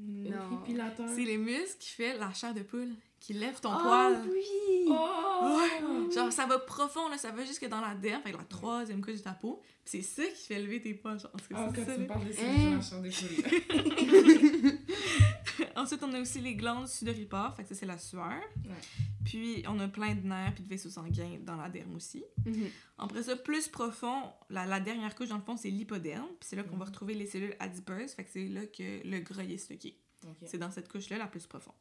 Non. 0.08 0.38
Horripilateur. 0.52 1.10
C'est 1.16 1.24
les 1.26 1.38
muscles 1.38 1.78
qui 1.80 1.90
fait 1.92 2.18
la 2.18 2.32
chair 2.34 2.54
de 2.54 2.62
poule, 2.62 2.90
qui 3.20 3.34
lève 3.34 3.60
ton 3.60 3.72
Oh 3.76 3.80
poil. 3.82 4.22
oui! 4.32 4.86
Oh! 4.88 5.58
Ouais. 5.58 6.12
Genre, 6.14 6.32
ça 6.32 6.46
va 6.46 6.60
profond, 6.60 7.10
là, 7.10 7.18
ça 7.18 7.32
va 7.32 7.44
jusque 7.46 7.68
dans 7.68 7.82
la 7.82 7.96
derme, 7.96 8.22
fait 8.22 8.32
que 8.32 8.38
la 8.38 8.44
troisième 8.44 9.02
couche 9.02 9.16
de 9.16 9.20
ta 9.20 9.32
peau. 9.34 9.62
Puis 9.84 10.02
c'est 10.02 10.24
ça 10.24 10.24
qui 10.32 10.48
fait 10.48 10.60
lever 10.62 10.82
tes 10.82 10.94
poils. 10.94 11.20
Genre, 11.20 11.32
en 11.34 11.38
tout 11.38 11.48
cas, 11.50 11.56
Ah, 11.58 11.72
quand 11.76 11.86
ça, 11.86 11.96
tu 11.96 12.02
me 12.02 12.08
parles 12.08 12.28
de 12.28 12.32
ça, 12.32 12.42
Hein? 12.44 12.56
j'ai 12.58 12.76
la 12.76 12.82
chair 12.82 13.02
de 13.02 13.10
poule. 14.62 14.80
Ensuite, 15.76 16.04
on 16.04 16.14
a 16.14 16.20
aussi 16.22 16.40
les 16.42 16.56
glandes 16.56 16.88
sudoripares, 16.88 17.56
fait 17.56 17.64
que 17.64 17.70
ça, 17.70 17.76
c'est 17.76 17.86
la 17.86 17.98
sueur. 17.98 18.42
Puis, 19.24 19.64
on 19.68 19.80
a 19.80 19.88
plein 19.88 20.14
de 20.16 20.22
nerfs 20.28 20.54
puis 20.54 20.64
de 20.64 20.70
vaisseaux 20.70 20.90
sanguins 20.90 21.38
dans 21.42 21.56
la 21.56 21.70
derme 21.70 21.96
aussi. 21.96 22.24
Mhm. 22.46 22.70
Après 22.98 23.24
ça, 23.24 23.36
plus 23.36 23.68
profond, 23.68 24.32
la, 24.50 24.66
la 24.66 24.80
dernière 24.80 25.16
couche, 25.16 25.30
dans 25.30 25.36
le 25.38 25.42
fond, 25.42 25.58
c'est 25.58 25.70
l'hypoderme. 25.70 26.28
Puis 26.40 26.50
c'est 26.50 26.56
là 26.56 26.64
qu'on 26.64 26.78
va 26.78 26.86
Mhm. 26.86 26.92
retrouver 26.92 27.14
les 27.16 27.26
cellules 27.26 27.56
adipeuses. 27.60 28.12
Fait 28.12 28.24
que 28.24 28.30
c'est 28.32 28.48
là 28.48 28.66
que 28.68 29.08
le 29.08 29.20
gras 29.20 29.44
est 29.44 29.58
stocké. 29.58 29.98
C'est 30.46 30.58
dans 30.58 30.72
cette 30.72 30.90
couche-là 30.92 31.18
la 31.18 31.28
plus 31.28 31.46
profonde. 31.46 31.76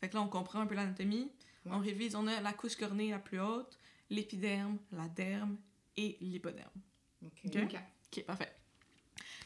Fait 0.00 0.08
que 0.08 0.14
là, 0.14 0.22
on 0.22 0.28
comprend 0.28 0.60
un 0.60 0.66
peu 0.66 0.74
l'anatomie. 0.74 1.30
Ouais. 1.64 1.72
On 1.72 1.78
révise, 1.78 2.14
on 2.16 2.26
a 2.26 2.40
la 2.40 2.52
couche 2.52 2.76
cornée 2.76 3.10
la 3.10 3.18
plus 3.18 3.40
haute, 3.40 3.78
l'épiderme, 4.10 4.78
la 4.92 5.08
derme 5.08 5.56
et 5.96 6.16
l'hypoderme. 6.20 6.70
Ok. 7.24 7.32
Ok? 7.46 7.56
Ok. 7.62 7.76
Ok, 8.12 8.24
parfait. 8.24 8.52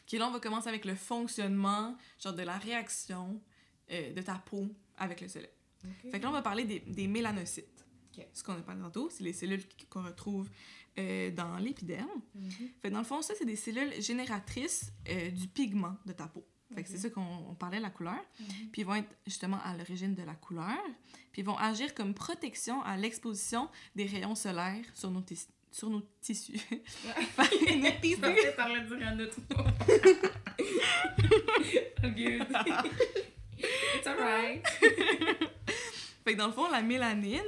Ok, 0.05 0.11
là, 0.19 0.27
on 0.27 0.31
va 0.31 0.39
commencer 0.39 0.67
avec 0.69 0.85
le 0.85 0.95
fonctionnement, 0.95 1.95
genre 2.21 2.33
de 2.33 2.43
la 2.43 2.57
réaction 2.57 3.41
euh, 3.91 4.13
de 4.13 4.21
ta 4.21 4.35
peau 4.35 4.67
avec 4.97 5.21
le 5.21 5.27
soleil. 5.27 5.49
Ok. 5.83 6.11
Fait 6.11 6.19
que 6.19 6.23
là, 6.23 6.29
on 6.29 6.33
va 6.33 6.41
parler 6.41 6.63
des, 6.65 6.79
des 6.79 7.07
mélanocytes. 7.07 7.85
Ce 8.33 8.43
qu'on 8.43 8.53
a 8.53 8.57
parlé 8.61 8.81
tantôt, 8.81 9.09
c'est 9.09 9.23
les 9.23 9.33
cellules 9.33 9.63
qu'on 9.89 10.03
retrouve 10.03 10.49
euh, 10.99 11.31
dans 11.31 11.57
l'épiderme. 11.57 12.09
Mhm. 12.35 12.49
Fait 12.81 12.89
que 12.89 12.93
dans 12.93 12.99
le 12.99 13.05
fond, 13.05 13.21
ça, 13.21 13.33
c'est 13.37 13.45
des 13.45 13.55
cellules 13.55 13.99
génératrices 14.01 14.91
euh, 15.09 15.31
du 15.31 15.47
pigment 15.47 15.95
de 16.05 16.11
ta 16.13 16.27
peau. 16.27 16.45
Fait 16.75 16.83
que 16.83 16.89
c'est 16.89 16.97
ça 16.99 17.09
qu'on 17.09 17.21
on 17.49 17.55
parlait, 17.55 17.79
la 17.79 17.89
couleur. 17.89 18.19
Mhm. 18.39 18.45
Puis 18.71 18.81
ils 18.81 18.85
vont 18.85 18.95
être 18.95 19.09
justement 19.25 19.59
à 19.63 19.75
l'origine 19.75 20.13
de 20.13 20.23
la 20.23 20.35
couleur. 20.35 20.77
Puis 21.31 21.41
ils 21.41 21.45
vont 21.45 21.57
agir 21.57 21.93
comme 21.95 22.13
protection 22.13 22.81
à 22.83 22.95
l'exposition 22.97 23.69
des 23.95 24.05
rayons 24.05 24.35
solaires 24.35 24.85
sur 24.93 25.09
nos, 25.09 25.21
tis- 25.21 25.47
sur 25.71 25.89
nos 25.89 26.01
tissus. 26.21 26.53
Nos 26.69 27.87
Je 27.87 28.01
tissus- 28.01 28.19
pensais 28.21 28.53
parler 28.55 28.81
dire 28.81 29.07
un 29.07 29.19
autre 29.19 29.39
mot. 29.55 29.63
It's 33.95 34.07
alright. 34.07 34.65
Fait 36.23 36.33
que 36.33 36.37
dans 36.37 36.47
le 36.47 36.53
fond, 36.53 36.69
la 36.69 36.81
mélanine... 36.81 37.41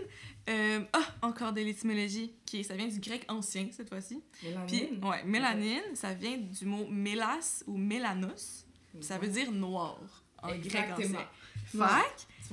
euh, 0.50 0.82
ah, 0.94 1.06
encore 1.22 1.54
de 1.54 1.62
l'étymologie, 1.62 2.34
qui 2.46 2.64
ça 2.64 2.76
vient 2.76 2.88
du 2.88 3.00
grec 3.00 3.24
ancien 3.30 3.68
cette 3.72 3.88
fois-ci. 3.90 4.22
Puis, 4.40 4.50
Mélanine? 4.50 5.06
ouais, 5.06 5.24
mélanine, 5.24 5.96
ça 5.96 6.14
vient 6.14 6.38
du 6.38 6.66
mot 6.66 6.86
mélas 6.90 7.64
ou 7.68 7.78
mélanos. 7.78 8.66
Puis 8.94 9.04
ça 9.04 9.18
veut 9.18 9.28
dire 9.28 9.52
noir 9.52 10.00
en 10.42 10.50
grec 10.56 10.86
ancien. 10.94 11.28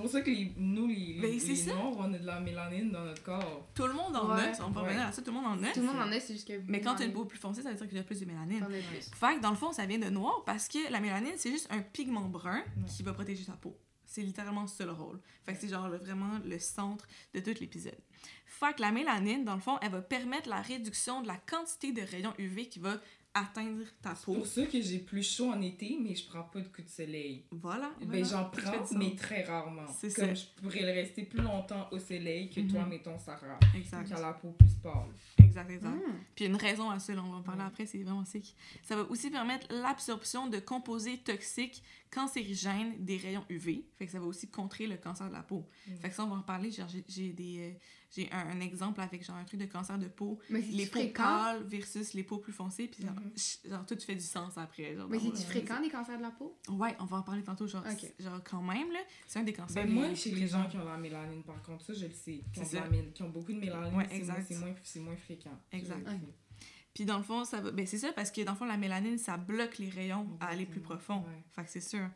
Pour 0.00 0.10
ça 0.10 0.20
que 0.22 0.30
les, 0.30 0.52
nous, 0.56 0.86
les, 0.88 1.18
Ben, 1.20 1.30
les, 1.38 1.64
noirs, 1.72 1.94
on 1.98 2.12
a 2.14 2.18
de 2.18 2.26
la 2.26 2.40
mélanine 2.40 2.90
dans 2.90 3.04
notre 3.04 3.22
corps. 3.22 3.68
tout 3.74 3.86
le 3.86 3.92
monde 3.92 4.14
en 4.16 4.34
Ouais. 4.34 4.42
a, 4.58 4.66
on 4.66 4.70
va 4.70 4.80
Ouais. 4.82 4.88
revenir 4.88 5.06
à 5.06 5.12
ça, 5.12 5.22
tout 5.22 5.30
le 5.30 5.36
monde 5.40 5.46
en 5.46 5.62
a. 5.64 5.72
Tout 5.72 5.80
le 5.80 5.86
monde 5.86 5.96
en 6.00 6.10
a, 6.12 6.20
c'est 6.20 6.34
juste 6.34 6.46
que. 6.48 6.60
Mais 6.68 6.80
quand 6.80 6.94
tu 6.96 7.02
as 7.02 7.06
une 7.06 7.12
peau 7.12 7.24
plus 7.24 7.38
foncée, 7.38 7.62
ça 7.62 7.70
veut 7.70 7.76
dire 7.76 7.86
que 7.86 7.92
tu 7.92 7.98
as 7.98 8.02
plus 8.04 8.20
de 8.20 8.24
mélanine. 8.26 8.66
Fait 9.14 9.36
que 9.36 9.40
dans 9.40 9.50
le 9.50 9.56
fond, 9.56 9.72
ça 9.72 9.86
vient 9.86 9.98
de 9.98 10.08
noir 10.10 10.42
parce 10.44 10.68
que 10.68 10.90
la 10.90 11.00
mélanine, 11.00 11.32
c'est 11.36 11.50
juste 11.50 11.68
un 11.70 11.80
pigment 11.80 12.28
brun 12.28 12.56
Ouais. 12.58 12.64
qui 12.88 13.02
va 13.02 13.12
protéger 13.12 13.44
ta 13.44 13.52
peau. 13.52 13.76
C'est 14.06 14.22
littéralement 14.22 14.66
ça 14.66 14.84
le 14.84 14.90
rôle. 14.92 15.20
Fait 15.44 15.54
que 15.54 15.60
c'est 15.60 15.68
genre 15.68 15.88
vraiment 15.88 16.40
le 16.44 16.58
centre 16.58 17.06
de 17.32 17.38
tout 17.38 17.54
l'épisode. 17.60 17.96
Fait 18.44 18.74
que 18.74 18.80
la 18.82 18.90
mélanine, 18.90 19.44
dans 19.44 19.54
le 19.54 19.60
fond, 19.60 19.78
elle 19.80 19.92
va 19.92 20.02
permettre 20.02 20.48
la 20.48 20.60
réduction 20.60 21.22
de 21.22 21.28
la 21.28 21.36
quantité 21.36 21.92
de 21.92 22.02
rayons 22.02 22.34
UV 22.36 22.66
qui 22.68 22.80
va 22.80 22.96
atteindre 23.34 23.84
ta 24.02 24.14
C'est 24.14 24.24
peau. 24.26 24.34
pour 24.34 24.46
ça 24.46 24.66
que 24.66 24.80
j'ai 24.80 24.98
plus 24.98 25.22
chaud 25.22 25.50
en 25.52 25.60
été, 25.62 25.96
mais 26.00 26.14
je 26.14 26.26
prends 26.26 26.42
pas 26.42 26.60
de 26.60 26.66
coups 26.68 26.84
de 26.86 26.90
soleil. 26.90 27.44
Voilà. 27.52 27.92
Ben, 28.00 28.06
voilà. 28.08 28.24
j'en 28.24 28.52
Ça 28.52 28.60
fait 28.72 28.78
prends, 28.78 28.98
mais 28.98 29.14
très 29.14 29.42
rarement. 29.44 29.86
C'est 29.98 30.12
Comme 30.14 30.26
ça. 30.28 30.34
je 30.34 30.44
pourrais 30.60 30.80
le 30.80 30.92
rester 30.92 31.22
plus 31.22 31.40
longtemps 31.42 31.88
au 31.92 31.98
soleil 31.98 32.50
que 32.50 32.60
toi, 32.62 32.80
Mhm. 32.82 32.88
mettons, 32.88 33.18
Sarah, 33.18 33.58
Exact. 33.76 34.04
qui 34.06 34.12
a 34.14 34.20
la 34.20 34.32
peau 34.32 34.50
plus 34.58 34.74
pâle. 34.82 34.92
Exact, 35.38 35.49
exact. 35.70 35.90
Hmm. 35.94 36.18
Puis 36.34 36.44
une 36.46 36.56
raison 36.56 36.90
à 36.90 36.98
ça, 36.98 37.14
là, 37.14 37.22
on 37.24 37.30
va 37.30 37.36
en 37.38 37.42
parler 37.42 37.62
après, 37.62 37.86
c'est 37.86 38.02
vraiment 38.02 38.24
sick. 38.24 38.54
Ça 38.82 38.96
va 38.96 39.02
aussi 39.02 39.30
permettre 39.30 39.66
l'absorption 39.70 40.46
de 40.48 40.58
composés 40.58 41.18
toxiques 41.18 41.82
cancérigènes 42.10 42.94
des 43.04 43.16
rayons 43.16 43.44
UV. 43.48 43.84
Fait 43.96 44.06
que 44.06 44.12
ça 44.12 44.18
va 44.20 44.26
aussi 44.26 44.48
contrer 44.48 44.86
le 44.86 44.96
cancer 44.96 45.28
de 45.28 45.32
la 45.32 45.42
peau. 45.42 45.64
Mm. 45.86 45.94
Fait 45.96 46.08
que 46.10 46.14
ça, 46.14 46.24
on 46.24 46.28
va 46.28 46.36
en 46.36 46.42
parler. 46.42 46.70
J'ai- 46.70 46.84
j'ai 47.08 47.32
des... 47.32 47.58
euh, 47.60 47.78
j'ai 48.12 48.28
un, 48.32 48.38
un 48.56 48.60
exemple 48.60 49.00
avec 49.00 49.24
genre 49.24 49.36
un 49.36 49.44
truc 49.44 49.60
de 49.60 49.66
cancer 49.66 49.96
de 49.96 50.08
peau. 50.08 50.40
Mais 50.50 50.60
Les 50.60 50.86
peaux 50.86 51.06
pâles 51.14 51.62
versus 51.62 52.12
les 52.14 52.24
peaux 52.24 52.38
plus 52.38 52.52
foncées. 52.52 52.88
Puis 52.88 53.04
genre, 53.04 53.14
ch- 53.36 53.60
genre, 53.64 53.86
tout 53.86 53.96
fait 54.00 54.16
du 54.16 54.24
sens 54.24 54.58
après. 54.58 54.96
Genre, 54.96 55.06
Mais 55.08 55.18
dans 55.18 55.22
c'est 55.22 55.28
mon- 55.30 55.34
du 55.36 55.42
fréquent 55.44 55.80
des 55.80 55.88
cancers 55.90 56.18
de 56.18 56.22
la 56.22 56.32
peau? 56.32 56.58
Ouais, 56.70 56.96
on 56.98 57.04
va 57.04 57.18
en 57.18 57.22
parler 57.22 57.44
tantôt. 57.44 57.68
Genre, 57.68 57.84
genre 58.18 58.40
quand 58.42 58.62
même, 58.62 58.90
là, 58.90 58.98
c'est 59.28 59.38
un 59.38 59.44
des 59.44 59.52
cancers. 59.52 59.84
Ben, 59.84 59.88
moi, 59.94 60.12
chez 60.16 60.32
les 60.32 60.48
gens 60.48 60.66
qui 60.68 60.76
ont 60.78 60.84
la 60.84 60.96
mélanine, 60.96 61.44
par 61.44 61.62
contre, 61.62 61.84
ça, 61.84 61.92
je 61.94 62.06
le 62.06 62.12
sais. 62.12 62.40
Qui, 62.52 62.58
ont, 62.58 62.64
la 62.72 62.88
qui 63.14 63.22
ont 63.22 63.28
beaucoup 63.30 63.52
de 63.52 63.58
mélanine, 63.60 63.94
Ouais, 63.94 64.06
c'est 64.10 64.16
exact. 64.16 64.38
moins- 64.38 64.44
c'est 64.48 64.58
moins, 64.58 64.74
c'est 64.82 65.00
moins 65.00 65.16
fréquent. 65.16 65.39
Exact. 65.72 66.06
Puis 66.92 67.04
dans 67.04 67.18
le 67.18 67.22
fond, 67.22 67.44
ça 67.44 67.60
va... 67.60 67.70
ben, 67.70 67.86
c'est 67.86 67.98
ça 67.98 68.12
parce 68.12 68.30
que 68.30 68.40
dans 68.42 68.52
le 68.52 68.58
fond, 68.58 68.64
la 68.64 68.76
mélanine, 68.76 69.16
ça 69.16 69.36
bloque 69.36 69.78
les 69.78 69.88
rayons 69.90 70.26
à 70.40 70.48
aller 70.48 70.66
plus 70.66 70.80
profond. 70.80 71.18
Ouais. 71.20 71.42
Fait 71.52 71.64
que 71.64 71.70
c'est 71.70 71.80
sûr. 71.80 72.08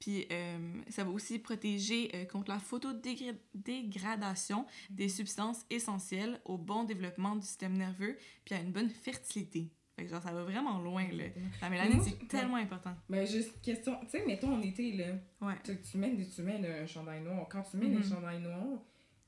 Puis 0.00 0.26
euh, 0.30 0.82
ça 0.90 1.04
va 1.04 1.10
aussi 1.10 1.38
protéger 1.38 2.10
euh, 2.14 2.24
contre 2.26 2.50
la 2.50 2.58
photodégradation 2.58 4.66
des 4.90 5.08
substances 5.08 5.64
essentielles 5.70 6.40
au 6.44 6.58
bon 6.58 6.84
développement 6.84 7.36
du 7.36 7.46
système 7.46 7.74
nerveux 7.76 8.18
puis 8.44 8.54
à 8.54 8.60
une 8.60 8.72
bonne 8.72 8.90
fertilité. 8.90 9.70
Fait 9.96 10.04
que 10.04 10.10
genre, 10.10 10.22
ça 10.22 10.32
va 10.32 10.42
vraiment 10.44 10.78
loin, 10.80 11.08
là. 11.10 11.24
La 11.62 11.70
mélanine, 11.70 12.02
c'est 12.02 12.28
tellement 12.28 12.56
important. 12.56 12.94
Ben, 13.08 13.26
juste 13.26 13.58
question, 13.62 13.98
tu 14.02 14.08
sais, 14.10 14.26
mettons 14.26 14.52
en 14.54 14.60
été, 14.60 14.92
là, 14.92 15.14
Ouais. 15.40 15.54
tu, 15.64 15.80
tu 15.80 15.96
mets, 15.96 16.14
tu 16.26 16.42
mets 16.42 16.60
un 16.82 16.86
chandail 16.86 17.22
noir. 17.22 17.46
Quand 17.50 17.62
tu 17.62 17.78
mets 17.78 17.86
les 17.88 18.02
chandails 18.02 18.42
noirs, 18.42 18.82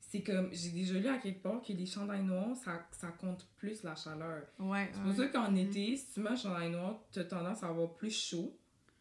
c'est 0.09 0.23
comme, 0.23 0.49
j'ai 0.53 0.71
déjà 0.71 0.95
lu 0.95 1.07
à 1.07 1.19
quelque 1.19 1.43
part 1.43 1.61
que 1.61 1.71
les 1.75 1.85
chandails 1.85 2.25
noirs, 2.25 2.57
ça, 2.57 2.89
ça 2.93 3.09
compte 3.09 3.47
plus 3.57 3.83
la 3.83 3.95
chaleur. 3.95 4.43
Ouais. 4.59 4.89
C'est 4.91 5.01
pour 5.01 5.11
ouais. 5.11 5.17
ça 5.17 5.27
qu'en 5.27 5.55
été, 5.55 5.97
si 5.97 6.15
tu 6.15 6.21
mets 6.21 6.31
un 6.31 6.37
chandail 6.37 6.71
noir, 6.71 6.99
tu 7.13 7.19
as 7.19 7.25
tendance 7.25 7.63
à 7.63 7.69
avoir 7.69 7.93
plus 7.93 8.11
chaud. 8.11 8.59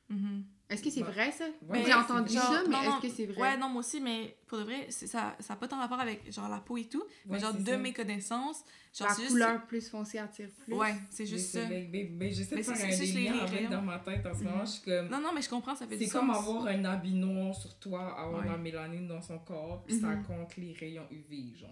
Mhm. 0.09 0.43
Est-ce 0.69 0.83
que 0.83 0.89
c'est 0.89 1.01
Ouais. 1.01 1.11
vrai, 1.11 1.31
ça? 1.31 1.45
Ouais, 1.61 1.79
J'ai 1.79 1.85
c'est 1.85 1.93
entendu 1.93 2.33
vrai. 2.35 2.41
ça, 2.45 2.51
Genre, 2.53 2.63
mais 2.67 2.75
non, 2.75 2.83
non. 2.83 2.97
est-ce 2.97 3.07
que 3.07 3.13
c'est 3.15 3.25
vrai? 3.27 3.41
Ouais, 3.41 3.57
non, 3.57 3.69
moi 3.69 3.79
aussi, 3.79 4.01
mais 4.01 4.35
pour 4.47 4.57
de 4.57 4.63
vrai, 4.65 4.87
c'est- 4.89 5.07
ça 5.07 5.37
n'a 5.49 5.55
pas 5.55 5.65
tant 5.67 5.77
rapport 5.79 5.99
avec 6.01 6.29
genre 6.29 6.49
la 6.49 6.59
peau 6.59 6.75
et 6.75 6.83
tout. 6.85 7.03
mais 7.25 7.33
Ouais, 7.35 7.39
genre, 7.39 7.53
c'est 7.55 7.63
de 7.63 7.69
ça. 7.71 7.77
mes 7.77 7.93
connaissances, 7.93 8.63
genre, 8.93 9.07
la 9.07 9.13
c'est 9.13 9.21
juste- 9.21 9.31
couleur 9.33 9.65
plus 9.65 9.89
foncée 9.89 10.17
attire 10.19 10.49
plus? 10.65 10.73
Ouais, 10.73 10.93
c'est 11.09 11.23
Mais 11.23 11.29
juste 11.29 11.49
c'est- 11.51 11.61
ça. 11.63 11.69
Ben, 11.69 11.89
ben, 11.89 12.17
ben, 12.17 12.29
j'essaie 12.33 12.55
Mais 12.55 12.61
de 12.63 12.65
faire 12.67 12.75
c'est- 12.75 12.87
un 12.87 12.91
c'est 12.91 13.05
les 13.05 13.27
avec 13.29 13.49
rayons. 13.49 13.69
dans 13.69 13.81
ma 13.81 13.99
tête 13.99 14.25
en 14.25 14.33
ce 14.37 14.43
moment. 14.43 14.57
Mhm. 14.57 14.65
Je 14.65 14.71
suis 14.71 14.81
comme, 14.81 15.07
Non, 15.07 15.21
non, 15.21 15.29
mais 15.33 15.41
je 15.41 15.49
comprends, 15.49 15.73
ça 15.75 15.87
fait 15.87 15.95
du 15.97 16.03
c'est 16.03 16.11
sens. 16.11 16.19
comme 16.19 16.31
avoir 16.31 16.67
un 16.67 16.83
habit 16.83 17.13
noir 17.13 17.55
sur 17.55 17.79
toi, 17.79 18.19
avoir 18.19 18.41
Ouais. 18.43 18.49
la 18.51 18.57
mélanine 18.57 19.07
dans 19.07 19.21
son 19.21 19.39
corps, 19.39 19.83
puis 19.85 19.97
ça 19.97 20.07
Mhm. 20.07 20.23
compte 20.25 20.57
les 20.57 20.73
rayons 20.73 21.07
UV, 21.09 21.55
genre. 21.57 21.69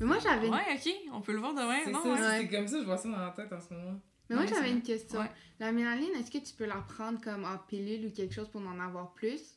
Mais 0.00 0.06
moi, 0.06 0.18
j'avais. 0.18 0.48
Ouais, 0.48 0.74
ok, 0.74 0.92
on 1.12 1.20
peut 1.20 1.32
le 1.32 1.38
voir 1.38 1.54
demain. 1.54 1.78
C'est 1.84 1.92
c'est 1.92 2.48
comme 2.48 2.66
ça, 2.66 2.78
je 2.80 2.84
vois 2.84 2.96
ça 2.98 3.08
dans 3.08 3.18
la 3.24 3.30
tête 3.30 3.52
en 3.52 3.60
ce 3.60 3.72
moment. 3.72 4.00
Mais 4.28 4.36
moi, 4.36 4.46
j'avais 4.46 4.70
une 4.70 4.82
question. 4.82 5.20
Ouais. 5.20 5.30
La 5.60 5.72
mélanine, 5.72 6.10
est-ce 6.18 6.30
que 6.30 6.38
tu 6.38 6.54
peux 6.54 6.66
la 6.66 6.82
prendre 6.82 7.20
comme 7.20 7.44
en 7.44 7.58
pilule 7.58 8.06
ou 8.06 8.10
quelque 8.10 8.34
chose 8.34 8.48
pour 8.48 8.60
en 8.60 8.78
avoir 8.80 9.12
plus? 9.14 9.56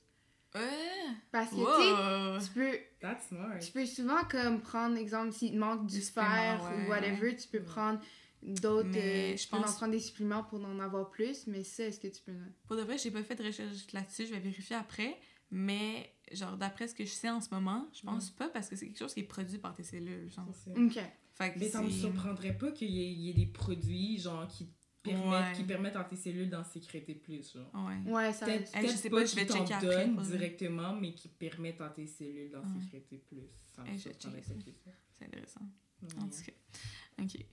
Parce 1.31 1.51
que, 1.51 1.55
wow. 1.55 2.39
tu 2.39 2.43
sais, 2.43 2.47
tu 2.47 2.59
peux, 2.59 2.77
That's 3.01 3.27
smart. 3.27 3.59
tu 3.59 3.71
peux 3.71 3.85
souvent 3.85 4.23
comme 4.29 4.61
prendre, 4.61 4.97
exemple, 4.97 5.31
s'il 5.31 5.51
te 5.51 5.57
manque 5.57 5.85
du 5.85 6.01
fer 6.01 6.59
ouais. 6.63 6.85
ou 6.85 6.89
whatever, 6.89 7.35
tu 7.35 7.47
peux 7.47 7.61
prendre 7.61 7.99
d'autres... 8.41 8.89
Mais 8.89 9.33
euh, 9.33 9.37
je 9.37 9.55
en 9.55 9.61
prendre 9.61 9.91
des 9.91 9.99
suppléments 9.99 10.43
pour 10.43 10.63
en 10.65 10.79
avoir 10.79 11.09
plus, 11.11 11.45
mais 11.45 11.63
ça, 11.63 11.83
est-ce 11.83 11.99
que 11.99 12.07
tu 12.07 12.21
peux... 12.23 12.33
Pour 12.67 12.77
de 12.77 12.81
vrai, 12.81 12.97
j'ai 12.97 13.11
pas 13.11 13.23
fait 13.23 13.35
de 13.35 13.43
recherche 13.43 13.91
là-dessus, 13.93 14.25
je 14.25 14.33
vais 14.33 14.39
vérifier 14.39 14.75
après. 14.75 15.19
Mais, 15.51 16.13
genre, 16.31 16.57
d'après 16.57 16.87
ce 16.87 16.95
que 16.95 17.05
je 17.05 17.11
sais 17.11 17.29
en 17.29 17.41
ce 17.41 17.53
moment, 17.53 17.87
je 17.93 18.01
pense 18.01 18.29
pas 18.31 18.49
parce 18.49 18.69
que 18.69 18.75
c'est 18.75 18.87
quelque 18.87 18.99
chose 18.99 19.13
qui 19.13 19.21
est 19.21 19.23
produit 19.23 19.57
par 19.57 19.75
tes 19.75 19.83
cellules, 19.83 20.31
genre. 20.31 20.47
OK. 20.75 20.99
Fait 21.39 21.53
que 21.53 21.59
Mais 21.59 21.69
ça 21.69 21.81
me 21.81 21.89
surprendrait 21.89 22.57
pas 22.57 22.71
qu'il 22.71 22.89
y, 22.91 22.99
y 23.01 23.29
ait 23.29 23.33
des 23.33 23.45
produits, 23.45 24.19
genre, 24.19 24.45
qui 24.47 24.67
permettent, 25.01 25.25
Ouais. 25.29 25.53
qui 25.55 25.63
permettent 25.63 25.95
à 25.95 26.03
tes 26.03 26.17
cellules 26.17 26.49
d'en 26.49 26.63
sécréter 26.65 27.15
plus, 27.15 27.53
genre. 27.53 27.71
Ouais. 27.73 28.11
Ouais, 28.11 28.33
ça... 28.33 28.45
Peut-être 28.45 28.75
Hey, 28.75 28.81
je 28.81 28.87
peut-être 28.87 28.97
sais 28.97 29.09
pas, 29.09 29.17
pas, 29.21 29.25
je 29.25 29.35
vais 29.35 29.45
t'en 29.45 29.65
checker 29.65 29.73
après, 29.73 30.07
directement, 30.29 30.93
mais 30.93 31.13
qui 31.13 31.29
permettent 31.29 31.79
à 31.81 31.89
tes 31.89 32.05
cellules 32.07 32.51
d'en 32.51 32.59
Ouais. 32.59 32.81
sécréter 32.83 33.17
plus. 33.19 33.47
Ça 33.75 33.83
me 33.83 33.87
Hey, 33.87 33.97
je 33.97 34.09
vais 34.09 34.13
surprendrait 34.19 34.41
pas. 34.41 34.91
C'est 35.17 35.25
intéressant. 35.25 35.61
Ouais. 36.01 36.09
En 36.19 36.27
tout 36.27 36.43
cas. 36.45 37.23
Ok. 37.23 37.45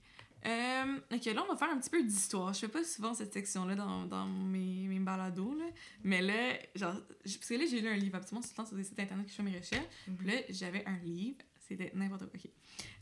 Euh, 0.45 0.99
ok, 1.11 1.25
là, 1.25 1.43
on 1.43 1.51
va 1.51 1.57
faire 1.57 1.69
un 1.69 1.79
petit 1.79 1.89
peu 1.89 2.03
d'histoire. 2.03 2.53
Je 2.53 2.59
fais 2.59 2.67
pas 2.67 2.83
souvent 2.83 3.13
cette 3.13 3.33
section-là 3.33 3.75
dans, 3.75 4.05
dans 4.05 4.25
mes, 4.27 4.87
mes 4.87 4.99
balados, 4.99 5.55
là. 5.57 5.65
Mais 6.03 6.21
là, 6.21 6.57
genre, 6.75 6.95
parce 7.23 7.37
que 7.37 7.53
là, 7.55 7.65
j'ai 7.69 7.81
lu 7.81 7.87
un 7.87 7.95
livre 7.97 8.15
absolument 8.17 8.41
tout 8.41 8.49
le 8.51 8.55
temps 8.55 8.65
sur 8.65 8.75
des 8.77 8.83
sites 8.83 8.99
internet 8.99 9.25
que 9.25 9.31
je 9.31 9.35
fais 9.37 9.43
mes 9.43 9.57
recherches. 9.57 9.83
Mhm. 10.07 10.15
Puis 10.17 10.27
là, 10.27 10.33
j'avais 10.49 10.85
un 10.85 10.97
livre. 10.99 11.37
C'était 11.67 11.91
n'importe 11.95 12.21
quoi. 12.29 12.31
Ok. 12.35 12.49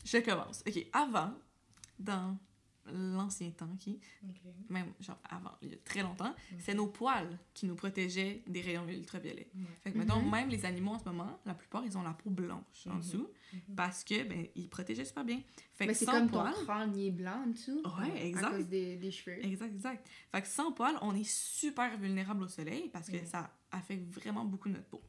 Je 0.05 0.17
commence. 0.19 0.63
Ok. 0.67 0.85
Avant, 0.93 1.33
dans 1.99 2.37
l'ancien 2.93 3.49
temps, 3.49 3.69
Ok. 3.83 3.93
même 4.69 4.93
genre 4.99 5.17
avant, 5.27 5.53
il 5.63 5.69
y 5.69 5.73
a 5.73 5.77
très 5.77 6.03
longtemps, 6.03 6.35
c'est 6.59 6.75
nos 6.75 6.85
poils 6.85 7.39
qui 7.55 7.65
nous 7.65 7.73
protégeaient 7.75 8.43
des 8.45 8.61
rayons 8.61 8.87
ultraviolets. 8.87 9.49
Fait 9.81 9.91
que, 9.91 9.97
mettons, 9.97 10.21
Mhm. 10.21 10.29
même 10.29 10.49
les 10.49 10.65
animaux 10.65 10.91
en 10.91 10.99
ce 10.99 11.05
moment, 11.05 11.39
la 11.47 11.55
plupart, 11.55 11.83
ils 11.83 11.97
ont 11.97 12.03
la 12.03 12.13
peau 12.13 12.29
blanche 12.29 12.85
en 12.85 12.91
Mhm. 12.93 12.99
dessous 12.99 13.27
Mhm. 13.53 13.75
parce 13.75 14.03
que, 14.03 14.23
ben, 14.23 14.45
ils 14.55 14.69
protégeaient 14.69 15.03
super 15.05 15.25
bien. 15.25 15.41
Fait 15.73 15.87
Mais 15.87 15.95
c'est 15.95 16.05
sans 16.05 16.11
comme 16.11 16.29
poils, 16.29 16.53
ton 16.53 16.63
crâne, 16.63 16.95
il 16.95 17.07
est 17.07 17.11
blanc 17.11 17.41
en 17.43 17.47
dessous. 17.47 17.81
Ouais, 17.99 18.11
À 18.21 18.23
exact. 18.23 18.51
cause 18.51 18.67
des, 18.67 18.97
des 18.97 19.11
cheveux. 19.11 19.43
Exact, 19.43 19.73
exact. 19.73 20.07
Fait 20.31 20.41
que 20.43 20.47
sans 20.47 20.71
poils, 20.71 20.97
on 21.01 21.15
est 21.15 21.27
super 21.27 21.97
vulnérable 21.97 22.43
au 22.43 22.47
soleil 22.47 22.89
parce 22.89 23.09
que 23.09 23.25
ça 23.25 23.51
affecte 23.71 24.07
vraiment 24.13 24.45
beaucoup 24.45 24.69
notre 24.69 24.85
peau. 24.85 25.01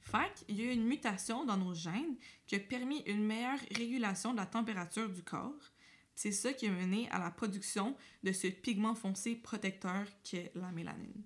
Fait 0.00 0.32
qu'il 0.46 0.56
y 0.56 0.62
a 0.62 0.64
eu 0.64 0.74
une 0.74 0.84
mutation 0.86 1.44
dans 1.44 1.56
nos 1.56 1.74
gènes 1.74 2.16
qui 2.46 2.56
a 2.56 2.60
permis 2.60 3.00
une 3.06 3.24
meilleure 3.24 3.58
régulation 3.76 4.32
de 4.32 4.38
la 4.38 4.46
température 4.46 5.08
du 5.08 5.22
corps. 5.22 5.72
C'est 6.14 6.32
ça 6.32 6.52
qui 6.52 6.66
a 6.66 6.70
mené 6.70 7.08
à 7.10 7.18
la 7.18 7.30
production 7.30 7.96
de 8.22 8.32
ce 8.32 8.46
pigment 8.48 8.94
foncé 8.94 9.36
protecteur 9.36 10.04
qu'est 10.22 10.52
la 10.54 10.70
mélanine. 10.72 11.22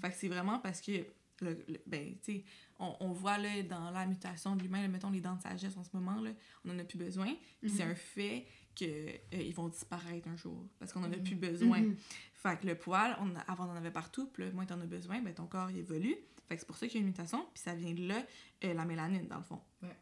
Fait 0.00 0.10
que 0.10 0.16
c'est 0.16 0.28
vraiment 0.28 0.58
parce 0.58 0.80
que, 0.80 1.06
le, 1.40 1.64
le- 1.68 1.80
ben, 1.86 2.16
tu 2.22 2.42
on, 2.78 2.96
on 3.00 3.12
voit 3.12 3.38
là, 3.38 3.62
dans 3.62 3.90
la 3.90 4.06
mutation 4.06 4.56
de 4.56 4.62
l'humain, 4.62 4.86
mettons 4.88 5.10
les 5.10 5.20
dents 5.20 5.36
de 5.36 5.42
sagesse 5.42 5.76
en 5.76 5.84
ce 5.84 5.90
moment, 5.92 6.20
là, 6.20 6.30
on 6.64 6.70
en 6.70 6.78
a 6.78 6.84
plus 6.84 6.98
besoin. 6.98 7.32
C'est 7.66 7.84
Mhm. 7.84 7.90
un 7.90 7.94
fait 7.94 8.46
qu'ils 8.74 9.54
vont 9.54 9.68
disparaître 9.68 10.28
un 10.28 10.36
jour 10.36 10.66
parce 10.78 10.92
qu'on 10.92 11.00
en 11.04 11.12
a 11.12 11.16
Mhm. 11.16 11.22
plus 11.22 11.36
besoin. 11.36 11.80
Mhm. 11.80 11.96
Fait 12.34 12.58
que 12.60 12.66
le 12.66 12.74
poil, 12.76 13.16
on 13.20 13.34
avant 13.46 13.66
on 13.68 13.72
en 13.72 13.76
avait 13.76 13.90
partout, 13.90 14.26
puis 14.28 14.44
là, 14.44 14.50
moins 14.52 14.66
t'en 14.66 14.80
as 14.80 14.86
besoin, 14.86 15.20
ben 15.20 15.34
ton 15.34 15.46
corps 15.46 15.70
il 15.70 15.78
évolue. 15.78 16.16
Fait 16.48 16.54
que 16.56 16.60
c'est 16.60 16.66
pour 16.66 16.76
ça 16.76 16.86
qu'il 16.86 16.96
y 16.96 16.98
a 16.98 17.00
une 17.02 17.08
mutation, 17.08 17.44
puis 17.52 17.62
ça 17.62 17.74
vient 17.74 17.92
de 17.92 18.06
là, 18.08 18.22
euh, 18.64 18.74
la 18.74 18.84
mélanine, 18.84 19.26
dans 19.28 19.36
le 19.38 19.42
fond. 19.44 19.60
Ouais. 19.82 19.96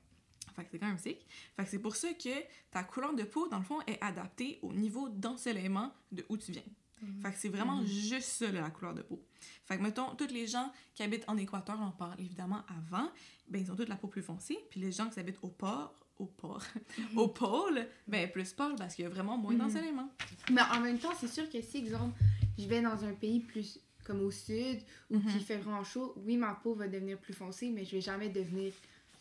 Fait 0.55 0.65
que 0.65 0.71
c'est 0.71 0.79
quand 0.79 0.87
même 0.87 0.99
sick. 0.99 1.27
Fait 1.57 1.65
que 1.65 1.71
c'est 1.71 1.79
pour 1.81 1.97
ça 1.97 2.09
que 2.15 2.31
ta 2.71 2.85
couleur 2.85 3.15
de 3.15 3.25
peau, 3.25 3.49
dans 3.49 3.59
le 3.59 3.65
fond, 3.65 3.81
est 3.87 3.99
adaptée 4.03 4.59
au 4.63 4.73
niveau 4.73 5.09
d'ensoleillement 5.09 5.93
de 6.13 6.25
où 6.29 6.37
tu 6.37 6.53
viens. 6.53 6.63
Mhm. 7.03 7.21
Fait 7.21 7.31
que 7.33 7.37
c'est 7.39 7.49
vraiment 7.51 7.77
Mhm. 7.77 7.87
juste 7.87 8.29
ça, 8.29 8.51
là, 8.51 8.61
la 8.63 8.71
couleur 8.71 8.95
de 8.95 9.03
peau. 9.03 9.21
Fait 9.67 9.77
que, 9.77 9.83
mettons, 9.83 10.15
tous 10.15 10.29
les 10.29 10.47
gens 10.47 10.73
qui 10.95 11.03
habitent 11.03 11.25
en 11.29 11.37
Équateur, 11.37 11.79
on 11.83 11.91
parle 11.91 12.19
évidemment 12.19 12.63
avant, 12.69 13.11
ben 13.49 13.61
ils 13.61 13.71
ont 13.71 13.77
toute 13.77 13.89
la 13.91 13.97
peau 13.97 14.09
plus 14.09 14.23
foncée, 14.23 14.59
puis 14.71 14.81
les 14.81 14.93
gens 14.93 15.11
qui 15.11 15.21
habitent 15.21 15.39
au 15.43 15.49
port, 15.51 15.93
au 16.19 16.25
port, 16.25 16.63
au 17.17 17.29
pôle, 17.29 17.87
ben 18.07 18.31
plus 18.31 18.55
pâle 18.55 18.77
parce 18.79 18.95
qu'il 18.95 19.03
y 19.03 19.07
a 19.07 19.11
vraiment 19.11 19.37
moins 19.37 19.53
Mhm. 19.53 19.59
d'ensoleillement. 19.59 20.09
Mais 20.51 20.63
en 20.63 20.81
même 20.81 20.99
temps, 20.99 21.13
c'est 21.21 21.29
sûr 21.29 21.51
que 21.51 21.61
si, 21.61 21.77
exemple, 21.79 22.19
je 22.57 22.65
vais 22.67 22.81
dans 22.81 23.05
un 23.05 23.13
pays 23.13 23.41
plus 23.41 23.79
comme 24.07 24.23
au 24.23 24.31
sud 24.31 24.81
ou 25.11 25.17
Mhm. 25.19 25.33
qui 25.33 25.41
fait 25.41 25.57
vraiment 25.59 25.85
chaud, 25.85 26.15
oui, 26.25 26.37
ma 26.37 26.55
peau 26.55 26.75
va 26.75 26.87
devenir 26.89 27.19
plus 27.19 27.35
foncée, 27.35 27.71
mais 27.71 27.85
je 27.85 27.93
vais 27.93 28.01
jamais 28.01 28.29
devenir 28.29 28.73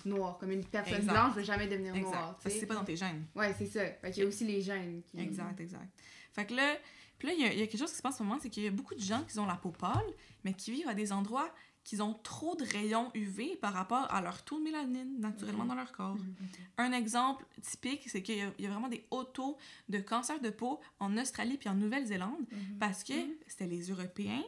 noire. 0.06 0.38
Comme 0.38 0.52
une 0.52 0.64
personne 0.66 0.96
Exact. 1.00 1.12
blanche, 1.14 1.32
je 1.34 1.40
vais 1.40 1.46
jamais 1.46 1.68
devenir 1.68 1.96
Exact. 1.96 2.12
noire. 2.12 2.40
Parce 2.42 2.54
que 2.54 2.60
c'est 2.60 2.68
pas 2.68 2.76
dans 2.76 2.84
tes 2.86 2.96
gènes. 2.96 3.26
Ouais, 3.36 3.54
c'est 3.58 3.66
ça. 3.66 3.86
Fait 4.02 4.12
qu'il 4.12 4.24
y 4.24 4.26
a 4.26 4.30
aussi 4.30 4.46
les 4.46 4.62
gènes 4.62 5.02
qui. 5.08 5.20
Exact, 5.20 5.60
exact. 5.60 5.90
Fait 6.34 6.46
que 6.46 6.54
là, 6.54 6.76
puis 7.18 7.28
là, 7.30 7.34
il 7.34 7.42
y, 7.42 7.46
a- 7.46 7.54
il 7.54 7.60
y 7.60 7.64
a 7.64 7.68
quelque 7.68 7.80
chose 7.80 7.92
qui 7.92 7.98
se 7.98 8.02
passe 8.04 8.16
en 8.16 8.18
ce 8.20 8.24
moment, 8.24 8.40
c'est 8.42 8.50
qu'il 8.50 8.64
y 8.64 8.68
a 8.68 8.72
beaucoup 8.72 8.94
de 8.94 9.00
gens 9.00 9.24
qui 9.24 9.40
ont 9.40 9.46
la 9.46 9.56
peau 9.56 9.72
pâle, 9.72 10.06
mais 10.44 10.54
qui 10.54 10.72
vivent 10.72 10.88
à 10.90 10.94
des 10.94 11.12
endroits 11.12 11.50
qui 11.86 12.02
ont 12.02 12.14
trop 12.16 12.56
de 12.56 12.64
rayons 12.66 13.12
UV 13.14 13.58
par 13.58 13.72
rapport 13.74 14.12
à 14.12 14.20
leur 14.20 14.44
taux 14.44 14.58
de 14.58 14.64
mélanine 14.64 15.20
naturellement 15.20 15.64
Mhm. 15.64 15.70
dans 15.70 15.76
leur 15.76 15.92
corps. 15.92 16.16
Mhm. 16.16 16.36
Un 16.80 16.92
exemple 16.94 17.46
typique, 17.62 18.10
c'est 18.10 18.24
qu'il 18.24 18.36
y, 18.38 18.64
y 18.64 18.66
a 18.66 18.70
vraiment 18.70 18.88
des 18.88 19.06
hauts 19.12 19.24
taux 19.24 19.56
de 19.88 20.00
cancer 20.00 20.40
de 20.42 20.50
peau 20.50 20.80
en 21.00 21.16
Australie 21.18 21.58
puis 21.58 21.70
en 21.70 21.76
Nouvelle-Zélande 21.76 22.42
Mhm. 22.52 22.78
parce 22.80 23.04
que 23.04 23.14
c'était 23.48 23.68
les 23.68 23.90
Européens 23.92 24.44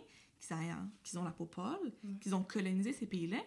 qui, 1.04 1.18
ont- 1.18 1.24
la 1.24 1.32
peau 1.32 1.46
pâle, 1.46 1.92
Mhm. 2.04 2.20
qui 2.20 2.34
ont 2.34 2.44
colonisé 2.44 2.94
ces 2.94 3.06
pays-là, 3.08 3.38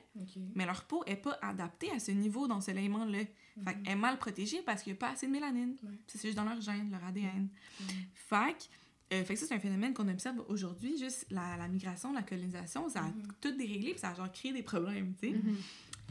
mais 0.55 0.67
leur 0.67 0.85
peau 0.85 1.03
est 1.07 1.17
pas 1.17 1.39
adaptée 1.43 1.91
à 1.93 1.99
ce 1.99 2.11
niveau 2.11 2.47
d'ensoleillement-là. 2.49 3.19
Fait 3.65 3.75
qu'elle 3.75 3.89
est 3.93 3.97
mal 3.97 4.19
protégée 4.19 4.63
parce 4.63 4.83
qu'il 4.83 4.93
n'y 4.93 4.97
a 4.99 5.01
pas 5.01 5.11
assez 5.11 5.27
de 5.27 5.33
mélanine. 5.33 5.77
Ouais. 5.83 5.99
C'est 6.07 6.21
juste 6.23 6.37
dans 6.37 6.45
leur 6.45 6.61
gène, 6.61 6.91
leur 6.91 7.05
ADN. 7.05 7.49
Mhm. 7.81 7.87
Fait 8.15 8.55
que 8.59 8.65
Euh, 9.13 9.25
fait 9.25 9.35
que 9.35 9.41
ça, 9.41 9.47
c'est 9.47 9.55
un 9.57 9.59
phénomène 9.59 9.93
qu'on 9.93 10.07
observe 10.07 10.41
aujourd'hui. 10.47 10.97
Juste 10.97 11.27
la, 11.33 11.57
la 11.57 11.67
migration, 11.67 12.13
la 12.13 12.23
colonisation, 12.23 12.89
ça 12.89 13.01
a 13.01 13.09
Mhm. 13.09 13.23
tout 13.41 13.51
déréglé, 13.51 13.91
puis 13.91 13.99
ça 13.99 14.11
a 14.11 14.15
genre 14.15 14.31
créé 14.31 14.53
des 14.53 14.63
problèmes, 14.63 15.15
tu 15.21 15.31
sais. 15.33 15.37
Mhm. 15.37 15.57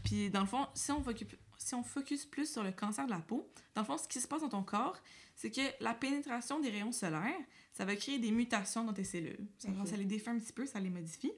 Puis 0.04 0.30
dans 0.30 0.42
le 0.42 0.46
fond, 0.48 0.68
si 0.74 0.92
on, 0.92 1.02
focus, 1.02 1.28
si 1.58 1.76
on 1.76 1.84
focus 1.84 2.26
plus 2.26 2.52
sur 2.52 2.62
le 2.62 2.74
cancer 2.74 3.06
de 3.06 3.12
la 3.12 3.20
peau, 3.20 3.50
dans 3.74 3.84
le 3.84 3.86
fond, 3.88 3.98
ce 3.98 4.06
qui 4.06 4.20
se 4.20 4.28
passe 4.28 4.42
dans 4.42 4.50
ton 4.50 4.64
corps, 4.64 4.98
c'est 5.40 5.52
que 5.52 5.62
la 5.80 5.94
pénétration 5.94 6.60
des 6.60 6.70
rayons 6.70 6.92
solaires, 6.92 7.40
ça 7.72 7.86
va 7.86 7.96
créer 7.96 8.20
des 8.20 8.30
mutations 8.30 8.84
dans 8.84 8.92
tes 8.92 9.06
cellules. 9.06 9.48
Ça, 9.58 9.96
les 9.96 10.04
défait 10.04 10.32
un 10.32 10.38
petit 10.38 10.52
peu, 10.52 10.66
ça 10.66 10.82
les 10.82 10.90
modifie. 10.90 11.32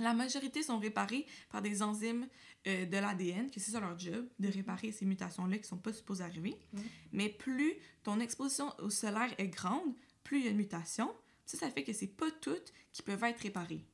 La 0.00 0.12
majorité 0.12 0.64
sont 0.64 0.80
réparées 0.80 1.24
par 1.48 1.62
des 1.62 1.84
enzymes 1.84 2.26
euh, 2.66 2.84
de 2.84 2.96
l'ADN, 2.96 3.48
que 3.48 3.60
c'est 3.60 3.70
ça 3.70 3.78
leur 3.78 3.96
job, 3.96 4.26
de 4.40 4.48
réparer 4.48 4.90
ces 4.90 5.04
mutations-là 5.04 5.58
qui 5.58 5.68
sont 5.68 5.78
pas 5.78 5.92
supposées 5.92 6.24
arriver. 6.24 6.56
Mais 7.12 7.28
plus 7.28 7.74
ton 8.02 8.18
exposition 8.18 8.74
au 8.80 8.90
solaire 8.90 9.32
est 9.38 9.46
grande, 9.46 9.94
plus 10.24 10.40
il 10.40 10.44
y 10.46 10.48
a 10.48 10.50
une 10.50 10.56
mutation. 10.56 11.08
Ça, 11.46 11.56
ça 11.56 11.70
fait 11.70 11.84
que 11.84 11.92
c'est 11.92 12.08
pas 12.08 12.32
toutes 12.40 12.72
qui 12.92 13.02
peuvent 13.02 13.22
être 13.22 13.38
réparées. 13.38 13.84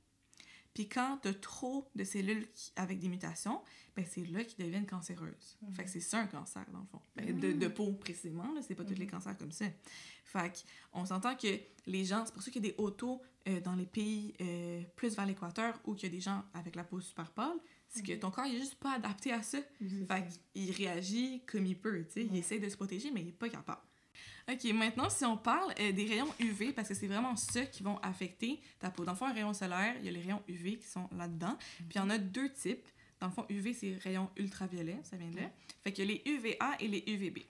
Puis 0.79 0.89
quand 0.89 1.19
tu 1.23 1.27
as 1.27 1.35
trop 1.35 1.91
de 1.97 2.05
cellules 2.05 2.47
qui- 2.53 2.71
avec 2.77 3.01
des 3.01 3.09
mutations, 3.09 3.61
ben 3.97 4.05
c'est 4.09 4.25
là 4.27 4.45
qu'ils 4.45 4.65
deviennent 4.65 4.87
cancéreuses. 4.87 5.59
Mhm. 5.61 5.75
Fait 5.75 5.83
que 5.83 5.91
c'est 5.91 5.99
ça 5.99 6.21
un 6.21 6.29
cancer, 6.29 6.65
dans 6.71 6.79
le 6.79 6.87
fond. 6.87 7.01
Ben, 7.17 7.37
de, 7.37 7.51
de 7.51 7.67
peau, 7.67 7.91
précisément, 7.95 8.53
là, 8.53 8.61
c'est 8.63 8.77
pas 8.77 8.85
tous 8.85 8.95
les 8.95 9.05
Mhm. 9.07 9.11
cancers 9.11 9.37
comme 9.37 9.51
ça. 9.51 9.65
Fait 10.23 10.65
on 10.93 11.05
s'entend 11.05 11.35
que 11.35 11.49
les 11.87 12.05
gens, 12.05 12.25
c'est 12.25 12.33
pour 12.33 12.43
ça 12.45 12.53
qu'il 12.53 12.65
y 12.65 12.69
a 12.69 12.71
des 12.71 12.77
autos 12.79 13.21
euh, 13.49 13.61
dans 13.61 13.75
les 13.75 13.87
pays 13.87 14.35
euh, 14.41 14.83
plus 14.95 15.17
vers 15.17 15.27
l'équateur 15.27 15.81
où 15.85 15.97
il 15.97 16.03
y 16.05 16.07
a 16.07 16.11
des 16.11 16.21
gens 16.21 16.45
avec 16.55 16.77
la 16.77 16.85
peau 16.85 17.01
super 17.01 17.33
pâle, 17.33 17.57
c'est 17.89 18.05
que 18.05 18.13
Mhm. 18.13 18.19
ton 18.21 18.31
corps 18.31 18.47
il 18.47 18.55
est 18.55 18.59
juste 18.61 18.77
pas 18.77 18.93
adapté 18.93 19.33
à 19.33 19.43
ça. 19.43 19.59
Mhm. 19.81 20.07
Fait 20.07 20.29
qu'il 20.53 20.71
réagit 20.71 21.43
comme 21.47 21.67
il 21.67 21.77
peut, 21.77 22.05
tu 22.05 22.13
sais. 22.13 22.25
Il 22.27 22.37
essaie 22.37 22.61
de 22.61 22.69
se 22.69 22.77
protéger, 22.77 23.11
mais 23.11 23.23
il 23.23 23.29
est 23.31 23.33
pas 23.33 23.49
capable. 23.49 23.81
OK, 24.51 24.65
maintenant, 24.73 25.11
si 25.11 25.27
on 25.27 25.37
parle 25.37 25.75
euh, 25.79 25.93
des 25.93 26.07
rayons 26.07 26.33
UV, 26.39 26.73
parce 26.73 26.89
que 26.89 26.95
c'est 26.95 27.07
vraiment 27.07 27.37
ça 27.37 27.67
qui 27.67 27.83
vont 27.83 27.99
affecter 27.99 28.61
ta 28.81 28.91
peau. 28.91 29.05
Dans 29.05 29.13
le 29.13 29.19
fond, 29.19 29.27
un 29.27 29.33
rayon 29.33 29.53
solaire, 29.53 29.95
il 29.99 30.07
y 30.07 30.09
a 30.09 30.13
les 30.13 30.21
rayons 30.21 30.43
UV 30.49 30.79
qui 30.79 30.87
sont 30.87 31.07
là-dedans. 31.17 31.55
Puis 31.77 31.87
il 31.95 31.99
y 31.99 32.01
en 32.01 32.09
a 32.09 32.17
deux 32.17 32.51
types. 32.51 32.87
Dans 33.21 33.27
le 33.27 33.33
fond, 33.33 33.45
UV, 33.51 33.75
c'est 33.75 33.97
rayons 33.97 34.31
ultraviolets, 34.37 35.01
ça 35.03 35.17
vient 35.17 35.29
de 35.29 35.37
là. 35.37 35.51
Fait 35.85 35.93
qu'il 35.93 36.07
y 36.07 36.11
a 36.11 36.15
les 36.15 36.31
UVA 36.33 36.77
et 36.81 36.89
les 36.89 37.05
UVB. 37.07 37.41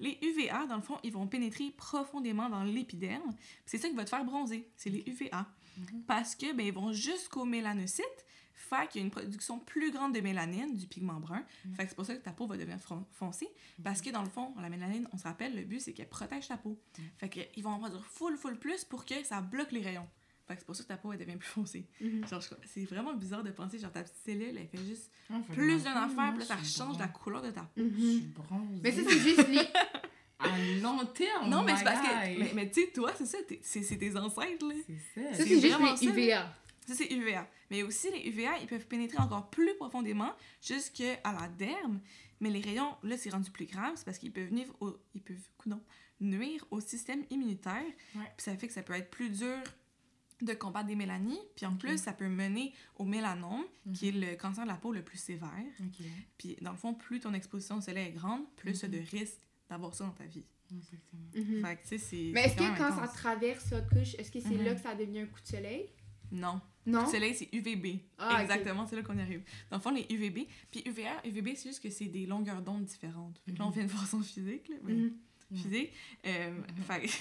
Les 0.00 0.18
UVA, 0.20 0.66
dans 0.66 0.76
le 0.76 0.82
fond, 0.82 0.98
ils 1.04 1.12
vont 1.12 1.26
pénétrer 1.26 1.70
profondément 1.76 2.50
dans 2.50 2.64
l'épiderme. 2.64 3.34
C'est 3.64 3.78
ça 3.78 3.88
qui 3.88 3.94
va 3.94 4.04
te 4.04 4.10
faire 4.10 4.24
bronzer, 4.24 4.68
c'est 4.76 4.90
les 4.90 5.04
UVA. 5.06 5.46
Mhm. 5.78 6.02
Parce 6.06 6.34
que 6.34 6.52
ben, 6.52 6.66
ils 6.66 6.72
vont 6.72 6.92
jusqu'au 6.92 7.44
mélanocyte, 7.44 8.26
fait 8.68 8.88
qu'il 8.88 9.00
y 9.00 9.04
a 9.04 9.06
une 9.06 9.10
production 9.10 9.58
plus 9.58 9.90
grande 9.92 10.14
de 10.14 10.20
mélanine, 10.20 10.74
du 10.76 10.86
pigment 10.86 11.20
brun. 11.20 11.44
Mhm. 11.64 11.74
Fait 11.74 11.82
que 11.84 11.88
c'est 11.90 11.94
pour 11.96 12.06
ça 12.06 12.14
que 12.14 12.22
ta 12.22 12.32
peau 12.32 12.46
va 12.46 12.56
devenir 12.56 12.78
foncée. 13.12 13.48
Parce 13.82 14.00
que 14.00 14.10
dans 14.10 14.22
le 14.22 14.28
fond, 14.28 14.54
la 14.60 14.68
mélanine, 14.68 15.08
on 15.12 15.18
se 15.18 15.24
rappelle, 15.24 15.54
le 15.54 15.62
but 15.64 15.80
c'est 15.80 15.92
qu'elle 15.92 16.08
protège 16.08 16.48
ta 16.48 16.56
peau. 16.56 16.78
Mhm. 16.98 17.04
Fait 17.18 17.28
qu'ils 17.28 17.62
vont 17.64 17.70
en 17.70 17.78
produire 17.78 18.04
full, 18.06 18.36
full 18.36 18.58
plus 18.58 18.84
pour 18.84 19.04
que 19.04 19.22
ça 19.24 19.40
bloque 19.40 19.72
les 19.72 19.82
rayons. 19.82 20.08
Fait 20.48 20.54
que 20.54 20.60
c'est 20.60 20.66
pour 20.66 20.74
ça 20.74 20.82
que 20.82 20.88
ta 20.88 20.96
peau 20.96 21.12
elle 21.12 21.18
devient 21.20 21.36
plus 21.36 21.48
foncée. 21.48 21.86
Mhm. 22.00 22.26
Genre, 22.26 22.40
je- 22.40 22.48
c'est 22.66 22.84
vraiment 22.84 23.14
bizarre 23.14 23.42
de 23.44 23.50
penser, 23.52 23.78
genre 23.78 23.92
ta 23.92 24.02
petite 24.02 24.16
cellule, 24.24 24.56
elle 24.58 24.66
fait 24.68 24.84
juste 24.86 25.10
Ah, 25.30 25.34
plus 25.52 25.82
d'une 25.82 25.92
fond, 25.92 25.98
affaire, 25.98 26.30
puis 26.32 26.38
là, 26.40 26.44
ça 26.46 26.58
suis 26.62 26.78
change 26.78 26.98
la 26.98 27.08
couleur 27.08 27.42
de 27.42 27.50
ta 27.50 27.62
peau. 27.62 27.70
Je 27.76 27.96
suis 28.00 28.20
bronzée. 28.20 28.80
Mais 28.82 28.92
ça, 28.92 29.00
c'est 29.08 29.18
juste 29.18 29.48
les. 29.48 29.60
À 30.44 30.58
long 30.82 30.98
terme, 31.06 31.48
Non, 31.48 31.62
mais 31.62 31.76
c'est 31.76 31.84
parce 31.84 32.00
que. 32.00 32.38
Mais, 32.40 32.50
mais 32.52 32.68
tu 32.68 32.80
sais, 32.82 32.90
toi, 32.90 33.12
c'est 33.16 33.26
ça, 33.26 33.38
c'est 33.62 33.82
c'est 33.84 33.96
tes 33.96 34.16
ancêtres, 34.16 34.66
là. 34.66 34.74
C'est 34.88 35.22
Ça, 35.22 35.36
ça. 35.36 35.44
C'est 35.44 35.60
juste 35.60 35.66
vraiment 35.68 35.92
les 35.92 35.96
ça. 36.08 36.12
Ça, 36.86 36.94
c'est 36.94 37.12
UVA. 37.12 37.48
Mais 37.70 37.82
aussi, 37.82 38.10
les 38.10 38.28
UVA, 38.28 38.58
ils 38.60 38.66
peuvent 38.66 38.86
pénétrer 38.86 39.18
encore 39.18 39.50
plus 39.50 39.74
profondément 39.76 40.32
jusqu'à 40.60 41.20
la 41.24 41.48
derme. 41.48 42.00
Mais 42.40 42.50
les 42.50 42.60
rayons, 42.60 42.96
là, 43.04 43.16
c'est 43.16 43.30
rendu 43.30 43.50
plus 43.50 43.66
grave. 43.66 43.92
C'est 43.96 44.04
parce 44.04 44.18
qu'ils 44.18 44.32
peuvent, 44.32 44.52
nuire 44.52 44.66
au, 44.80 44.96
ils 45.14 45.22
peuvent 45.22 45.48
coudonc, 45.58 45.80
nuire 46.20 46.64
au 46.70 46.80
système 46.80 47.24
immunitaire. 47.30 47.84
Ouais. 48.16 48.22
Puis 48.36 48.44
ça 48.44 48.56
fait 48.56 48.66
que 48.66 48.72
ça 48.72 48.82
peut 48.82 48.94
être 48.94 49.10
plus 49.10 49.30
dur 49.30 49.58
de 50.40 50.52
combattre 50.54 50.88
des 50.88 50.96
mélanies. 50.96 51.38
Puis 51.54 51.66
en 51.66 51.76
plus, 51.76 51.98
ça 51.98 52.12
peut 52.12 52.28
mener 52.28 52.74
au 52.96 53.04
mélanome, 53.04 53.62
qui 53.94 54.08
est 54.08 54.12
Mhm. 54.12 54.20
le 54.20 54.36
cancer 54.36 54.64
de 54.64 54.68
la 54.68 54.76
peau 54.76 54.92
le 54.92 55.02
plus 55.04 55.18
sévère. 55.18 55.48
Puis 56.36 56.56
dans 56.60 56.72
le 56.72 56.76
fond, 56.76 56.94
plus 56.94 57.20
ton 57.20 57.32
exposition 57.32 57.76
au 57.76 57.80
soleil 57.80 58.08
est 58.08 58.12
grande, 58.12 58.42
plus 58.56 58.82
Mhm. 58.82 58.90
de 58.90 58.98
risques 58.98 59.38
d'avoir 59.70 59.94
ça 59.94 60.04
dans 60.04 60.10
ta 60.10 60.24
vie. 60.24 60.44
Exactement. 60.74 61.28
Mhm. 61.36 61.64
Fait 61.64 61.76
que, 61.76 61.82
tu 61.82 61.88
sais, 61.90 61.98
c'est. 61.98 62.30
Mais 62.34 62.46
est-ce 62.46 62.56
que 62.56 62.76
quand 62.76 62.98
ça 62.98 63.06
traverse 63.06 63.68
votre 63.70 63.88
couche, 63.88 64.14
est-ce 64.18 64.32
que 64.32 64.40
c'est 64.40 64.48
Mhm. 64.48 64.64
là 64.64 64.74
que 64.74 64.80
ça 64.80 64.94
devient 64.96 65.20
un 65.20 65.26
coup 65.26 65.40
de 65.40 65.46
soleil? 65.46 65.90
Non. 66.32 66.60
Non? 66.84 67.02
Le 67.04 67.08
soleil, 67.10 67.34
c'est 67.34 67.48
UVB. 67.52 68.00
Ah. 68.18 68.40
Exactement, 68.42 68.86
c'est 68.86 68.96
là 68.96 69.02
qu'on 69.02 69.18
arrive. 69.18 69.42
Dans 69.70 69.76
le 69.76 69.82
fond, 69.82 69.90
les 69.90 70.06
UVB. 70.10 70.46
Puis 70.70 70.82
UVA, 70.86 71.20
UVB, 71.24 71.54
c'est 71.54 71.68
juste 71.68 71.82
que 71.82 71.90
c'est 71.90 72.06
des 72.06 72.26
longueurs 72.26 72.60
d'onde 72.62 72.84
différentes. 72.84 73.40
Là, 73.46 73.54
on 73.66 73.70
fait 73.72 73.82
une 73.82 73.88
façon 73.88 74.20
physique. 74.20 74.68
Là. 74.68 74.76
Mhm. 74.82 75.12
Physique. 75.54 75.92
Euh, 76.26 76.50
Mhm. 76.50 76.82
fait... 76.84 77.08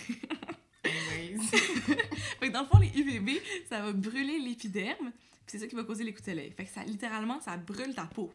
Fait 0.84 2.48
que 2.48 2.52
dans 2.54 2.62
le 2.62 2.68
fond, 2.68 2.80
les 2.80 2.90
UVB, 3.00 3.40
ça 3.70 3.82
va 3.82 3.92
brûler 3.94 4.40
l'épiderme. 4.40 5.12
Puis 5.12 5.46
c'est 5.48 5.60
ça 5.60 5.68
qui 5.68 5.76
va 5.76 5.84
causer 5.84 6.04
les 6.04 6.12
coups 6.12 6.26
de 6.26 6.32
soleil. 6.32 6.52
Fait 6.52 6.66
que 6.66 6.72
ça, 6.72 6.84
littéralement, 6.84 7.40
ça 7.40 7.58
brûle 7.58 7.94
ta 7.94 8.06
peau. 8.06 8.32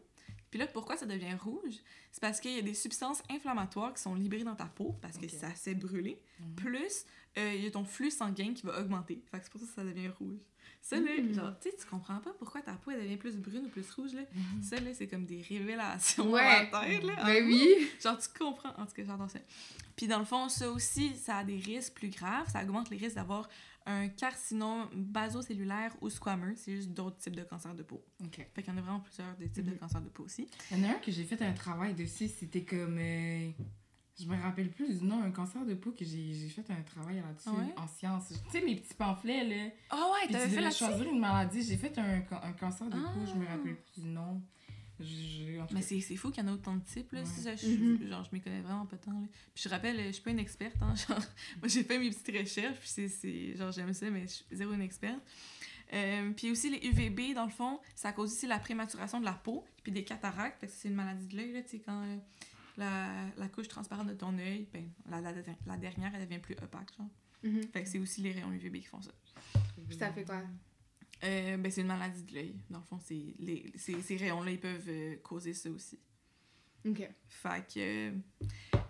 Puis 0.49 0.59
là, 0.59 0.67
pourquoi 0.67 0.95
ça 0.95 1.05
devient 1.05 1.33
rouge? 1.33 1.75
C'est 2.11 2.21
parce 2.21 2.39
qu'il 2.39 2.53
y 2.55 2.59
a 2.59 2.61
des 2.61 2.73
substances 2.73 3.21
inflammatoires 3.29 3.93
qui 3.93 4.01
sont 4.01 4.15
libérées 4.15 4.45
dans 4.45 4.55
ta 4.55 4.65
peau 4.65 4.95
parce 5.01 5.17
que 5.17 5.27
ça 5.27 5.53
s'est 5.55 5.75
brûlé. 5.75 6.17
Mhm. 6.39 6.55
Plus, 6.55 7.05
euh, 7.37 7.53
il 7.53 7.63
y 7.63 7.67
a 7.67 7.71
ton 7.71 7.83
flux 7.83 8.11
sanguin 8.11 8.53
qui 8.53 8.65
va 8.65 8.79
augmenter. 8.79 9.21
Fait 9.29 9.39
que 9.39 9.43
c'est 9.43 9.51
pour 9.51 9.59
ça 9.59 9.67
que 9.67 9.73
ça 9.73 9.83
devient 9.83 10.07
rouge. 10.07 10.39
Ça, 10.89 10.97
là, 11.01 11.11
Mm. 11.21 11.33
genre, 11.33 11.59
tu 11.59 11.69
sais, 11.69 11.75
tu 11.75 11.85
comprends 11.85 12.19
pas 12.19 12.31
pourquoi 12.39 12.61
ta 12.61 12.71
peau, 12.73 12.91
elle 12.91 13.01
devient 13.01 13.17
plus 13.17 13.35
brune 13.35 13.65
ou 13.65 13.69
plus 13.69 13.91
rouge, 13.91 14.13
là. 14.13 14.21
Mhm. 14.33 14.61
Ça, 14.63 14.79
là, 14.79 14.93
c'est 14.93 15.07
comme 15.07 15.25
des 15.25 15.41
révélations 15.41 16.31
Ouais. 16.31 16.69
dans 16.71 16.79
la 16.79 16.85
tête, 16.87 17.03
là. 17.03 17.13
Ben 17.25 17.45
oui! 17.45 17.89
Genre, 18.01 18.17
tu 18.17 18.29
comprends. 18.39 18.69
En 18.77 18.85
tout 18.85 18.93
cas, 18.93 19.03
j'adore 19.05 19.29
ça. 19.29 19.39
Puis, 19.97 20.07
dans 20.07 20.19
le 20.19 20.23
fond, 20.23 20.47
ça 20.47 20.71
aussi, 20.71 21.13
ça 21.17 21.39
a 21.39 21.43
des 21.43 21.57
risques 21.57 21.93
plus 21.93 22.07
graves. 22.09 22.49
Ça 22.49 22.63
augmente 22.63 22.89
les 22.89 22.95
risques 22.95 23.15
d'avoir 23.15 23.49
un 23.85 24.07
carcinome 24.07 24.87
basocellulaire 24.93 25.93
ou 26.01 26.09
squameux. 26.09 26.53
C'est 26.55 26.75
juste 26.77 26.91
d'autres 26.91 27.17
types 27.17 27.35
de 27.35 27.43
cancers 27.43 27.75
de 27.75 27.83
peau. 27.83 28.01
Ok. 28.23 28.47
Fait 28.53 28.63
qu'il 28.63 28.71
y 28.71 28.75
en 28.75 28.77
a 28.77 28.81
vraiment 28.81 28.99
plusieurs 29.01 29.35
des 29.35 29.49
types 29.49 29.65
de 29.65 29.71
Mhm. 29.71 29.79
cancers 29.79 30.01
de 30.01 30.09
peau 30.09 30.23
aussi. 30.23 30.47
Il 30.71 30.77
y 30.77 30.81
en 30.85 30.89
a 30.89 30.91
un 30.91 30.99
que 30.99 31.11
j'ai 31.11 31.23
fait 31.25 31.41
un 31.41 31.51
travail 31.53 31.93
dessus, 31.95 32.29
c'était 32.29 32.63
comme. 32.63 32.97
euh, 32.97 33.49
je 34.19 34.25
me 34.25 34.35
rappelle 34.41 34.69
plus 34.71 34.99
du 34.99 35.05
nom, 35.05 35.21
un 35.21 35.31
cancer 35.31 35.65
de 35.65 35.73
peau 35.75 35.91
que 35.91 36.03
j'ai 36.05 36.33
fait 36.49 36.65
un 36.71 36.81
travail 36.81 37.17
là-dessus 37.17 37.49
Ah 37.49 37.53
ouais? 37.59 37.73
en 37.77 37.87
sciences. 37.87 38.29
Tu 38.29 38.59
sais, 38.59 38.65
les 38.65 38.75
petits 38.77 38.93
pamphlets, 38.95 39.43
là. 39.45 39.71
Ah 39.89 39.95
ouais, 40.13 40.19
Puis 40.25 40.27
tu 40.27 40.33
t'avais 40.33 40.49
fait 40.49 40.61
là-dessus? 40.61 40.85
choisir 40.85 41.07
une 41.11 41.19
maladie. 41.19 41.61
J'ai 41.63 41.77
fait 41.77 41.97
un, 41.97 42.21
un 42.43 42.51
cancer 42.53 42.87
de 42.87 42.97
peau, 42.97 43.25
je 43.25 43.33
me 43.39 43.45
Ah. 43.47 43.51
rappelle 43.51 43.75
plus 43.75 44.01
du 44.01 44.07
nom. 44.07 44.41
Je- 44.99 45.05
je- 45.05 45.73
Mais 45.75 45.83
c'est 45.83 46.01
fou 46.15 46.31
qu'il 46.31 46.43
y 46.43 46.47
en 46.47 46.49
a 46.49 46.53
autant 46.53 46.75
de 46.75 46.83
types, 46.83 47.11
là. 47.11 47.19
Ouais. 47.19 47.25
Ça, 47.27 47.55
je, 47.55 48.07
genre, 48.09 48.23
je 48.23 48.29
m'y 48.33 48.41
connais 48.41 48.61
vraiment 48.61 48.87
pas 48.87 48.97
tant, 48.97 49.11
là. 49.11 49.27
Puis 49.53 49.63
je 49.63 49.69
rappelle, 49.69 50.07
je 50.07 50.11
suis 50.13 50.23
pas 50.23 50.31
une 50.31 50.39
experte, 50.39 50.75
hein. 50.81 50.95
Genre, 51.07 51.19
moi, 51.59 51.67
j'ai 51.67 51.83
fait 51.83 51.99
mes 51.99 52.09
petites 52.09 52.35
recherches, 52.35 52.79
puis 52.79 53.07
c'est-. 53.09 53.55
Genre, 53.55 53.71
j'aime 53.71 53.93
ça, 53.93 54.09
mais 54.09 54.21
je 54.23 54.27
suis 54.33 54.45
zéro 54.51 54.73
une 54.73 54.81
experte. 54.81 55.19
Euh, 55.93 56.31
puis 56.31 56.49
aussi, 56.51 56.69
les 56.71 56.85
UVB, 56.85 57.33
dans 57.35 57.45
le 57.45 57.51
fond, 57.51 57.79
ça 57.95 58.11
cause 58.11 58.33
aussi 58.33 58.47
la 58.47 58.57
prématuration 58.59 59.19
de 59.19 59.25
la 59.25 59.33
peau, 59.33 59.63
puis 59.83 59.91
des 59.91 60.03
cataractes. 60.03 60.59
Fait 60.59 60.67
que 60.67 60.73
c'est 60.75 60.87
une 60.89 60.95
maladie 60.95 61.27
de 61.27 61.37
l'œil, 61.37 61.53
là, 61.53 61.61
tu 61.61 61.69
sais, 61.69 61.79
quand 61.85 62.01
euh, 62.03 62.17
la, 62.77 63.25
la 63.37 63.47
couche 63.49 63.67
transparente 63.67 64.07
de 64.07 64.13
ton 64.13 64.37
œil, 64.37 64.67
ben, 64.71 64.89
la, 65.09 65.19
la, 65.21 65.31
la 65.65 65.77
dernière, 65.77 66.13
elle 66.15 66.25
devient 66.25 66.39
plus 66.39 66.55
opaque, 66.61 66.95
genre. 66.97 67.07
Mhm. 67.43 67.63
Fait 67.71 67.83
que 67.83 67.89
c'est 67.89 67.99
aussi 67.99 68.21
les 68.21 68.31
rayons 68.31 68.51
UVB 68.51 68.77
qui 68.77 68.85
font 68.87 69.01
ça. 69.01 69.11
Puis 69.87 69.97
ça 69.97 70.11
fait 70.11 70.23
quoi? 70.25 70.41
Euh, 71.23 71.57
ben, 71.57 71.71
c'est 71.71 71.81
une 71.81 71.87
maladie 71.87 72.23
de 72.23 72.33
l'œil. 72.33 72.55
Dans 72.69 72.79
le 72.79 72.83
fond, 72.85 72.99
c'est 73.03 73.33
les, 73.39 73.71
ces, 73.75 74.01
ces 74.01 74.17
rayons-là, 74.17 74.51
ils 74.51 74.59
peuvent 74.59 74.87
euh, 74.87 75.15
causer 75.17 75.53
ça 75.53 75.69
aussi. 75.69 75.99
Ok. 76.87 77.09
Fait 77.27 77.67
que. 77.73 78.11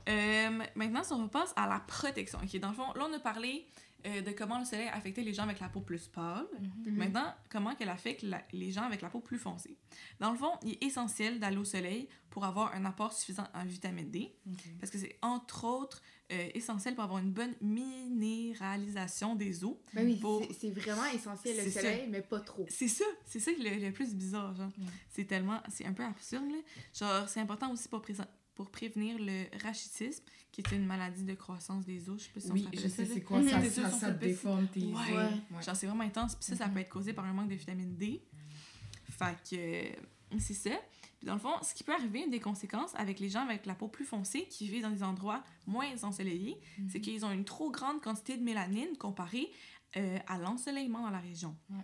euh, 0.10 0.64
maintenant, 0.76 1.04
si 1.04 1.14
on 1.14 1.24
repasse 1.24 1.54
à 1.56 1.68
la 1.68 1.80
protection. 1.80 2.40
Ok, 2.44 2.60
dans 2.60 2.70
le 2.70 2.76
fond, 2.76 2.94
là, 2.94 3.08
on 3.10 3.14
a 3.14 3.20
parlé 3.20 3.66
euh, 4.08 4.22
de 4.22 4.32
comment 4.32 4.58
le 4.60 4.66
soleil 4.66 4.88
affectait 4.88 5.22
les 5.22 5.34
gens 5.34 5.44
avec 5.44 5.60
la 5.60 5.70
peau 5.70 5.82
plus 5.82 6.08
pâle. 6.08 6.46
Mhm. 6.60 6.72
Mhm. 6.92 6.96
Maintenant, 6.98 7.34
comment 7.50 7.76
qu'elle 7.76 7.90
affecte 7.90 8.22
la- 8.24 8.44
les 8.54 8.72
gens 8.72 8.84
avec 8.84 9.02
la 9.02 9.10
peau 9.10 9.20
plus 9.20 9.38
foncée. 9.38 9.78
Dans 10.20 10.32
le 10.32 10.38
fond, 10.38 10.52
il 10.64 10.72
est 10.74 10.84
essentiel 10.84 11.40
d'aller 11.40 11.58
au 11.58 11.66
soleil 11.66 12.08
pour 12.30 12.46
avoir 12.46 12.74
un 12.74 12.86
apport 12.86 13.14
suffisant 13.14 13.48
en 13.54 13.66
vitamine 13.66 14.10
D, 14.10 14.36
parce 14.80 14.92
que 14.92 14.98
c'est 14.98 15.18
entre 15.22 15.66
autres 15.66 16.02
euh, 16.32 16.50
essentiel 16.54 16.94
pour 16.94 17.06
avoir 17.06 17.20
une 17.20 17.32
bonne 17.32 17.54
minéralisation 17.62 19.36
des 19.36 19.64
os. 19.64 19.76
Ben 19.94 20.06
oui, 20.06 20.18
Pour- 20.18 20.44
c'est- 20.44 20.54
c'est 20.60 20.72
vraiment 20.72 21.06
essentiel 21.06 21.58
le 21.64 21.72
ça. 21.72 21.80
soleil, 21.82 22.08
mais 22.10 22.22
pas 22.22 22.40
trop. 22.42 22.66
C'est 22.70 22.88
ça, 22.88 23.06
c'est 23.26 23.40
ça 23.40 23.52
le, 23.58 23.86
le 23.86 23.92
plus 23.92 24.14
bizarre, 24.14 24.54
genre. 24.54 24.72
C'est 25.10 25.26
tellement, 25.26 25.62
c'est 25.70 25.86
un 25.86 25.94
peu 25.94 26.04
absurde, 26.04 26.46
là. 26.50 26.58
Genre, 26.94 27.30
c'est 27.30 27.40
important 27.40 27.72
aussi 27.72 27.88
pour, 27.88 28.02
présen- 28.02 28.28
pour 28.58 28.70
prévenir 28.72 29.16
le 29.20 29.46
rachitisme, 29.64 30.24
qui 30.52 30.62
est 30.62 30.72
une 30.76 30.86
maladie 30.86 31.24
de 31.24 31.34
croissance 31.36 31.86
des 31.86 32.10
os. 32.10 32.20
Je 32.20 32.26
sais 32.26 32.32
pas 32.34 32.40
si 32.42 32.50
on 32.52 32.54
Oui, 32.54 32.64
rappelle 32.66 32.80
je 32.80 32.88
ça, 32.88 32.96
sais 32.96 33.06
c'est 33.06 33.22
quoi, 33.22 33.40
Mhm. 33.40 33.50
ça, 33.50 33.62
ça, 33.70 33.90
ça 33.92 34.12
petits. 34.12 34.28
déforme 34.28 34.68
tes 34.68 34.80
Ouais. 34.82 34.94
Ouais. 34.94 35.16
Ouais. 35.52 35.62
Genre, 35.64 35.76
c'est 35.76 35.86
vraiment 35.88 36.04
intense. 36.04 36.36
Puis 36.36 36.46
ça, 36.46 36.56
ça 36.56 36.68
Mhm. 36.68 36.74
peut 36.74 36.80
être 36.82 36.90
causé 36.90 37.14
par 37.14 37.24
un 37.26 37.34
manque 37.34 37.50
de 37.50 37.56
vitamine 37.56 37.96
D. 37.96 38.22
Fait 39.10 39.36
que 39.50 39.56
euh, 39.56 40.40
c'est 40.40 40.54
ça. 40.54 40.72
Puis 41.20 41.26
dans 41.26 41.34
le 41.34 41.40
fond, 41.40 41.54
ce 41.64 41.74
qui 41.74 41.84
peut 41.84 41.94
arriver, 41.94 42.24
une 42.24 42.30
des 42.30 42.40
conséquences 42.40 42.94
avec 42.96 43.20
les 43.20 43.30
gens 43.30 43.42
avec 43.42 43.66
la 43.66 43.74
peau 43.76 43.88
plus 43.88 44.06
foncée 44.06 44.48
qui 44.50 44.68
vivent 44.68 44.84
dans 44.84 44.92
des 44.92 45.02
endroits 45.04 45.44
moins 45.66 45.88
ensoleillés, 46.04 46.60
c'est 46.90 47.02
qu'ils 47.02 47.26
ont 47.26 47.32
une 47.32 47.46
trop 47.46 47.72
grande 47.72 48.02
quantité 48.02 48.38
de 48.38 48.44
mélanine 48.44 48.96
comparée 49.00 49.50
euh, 49.96 50.20
à 50.28 50.38
l'ensoleillement 50.38 51.02
dans 51.02 51.10
la 51.10 51.20
région. 51.20 51.56
Ouais. 51.72 51.78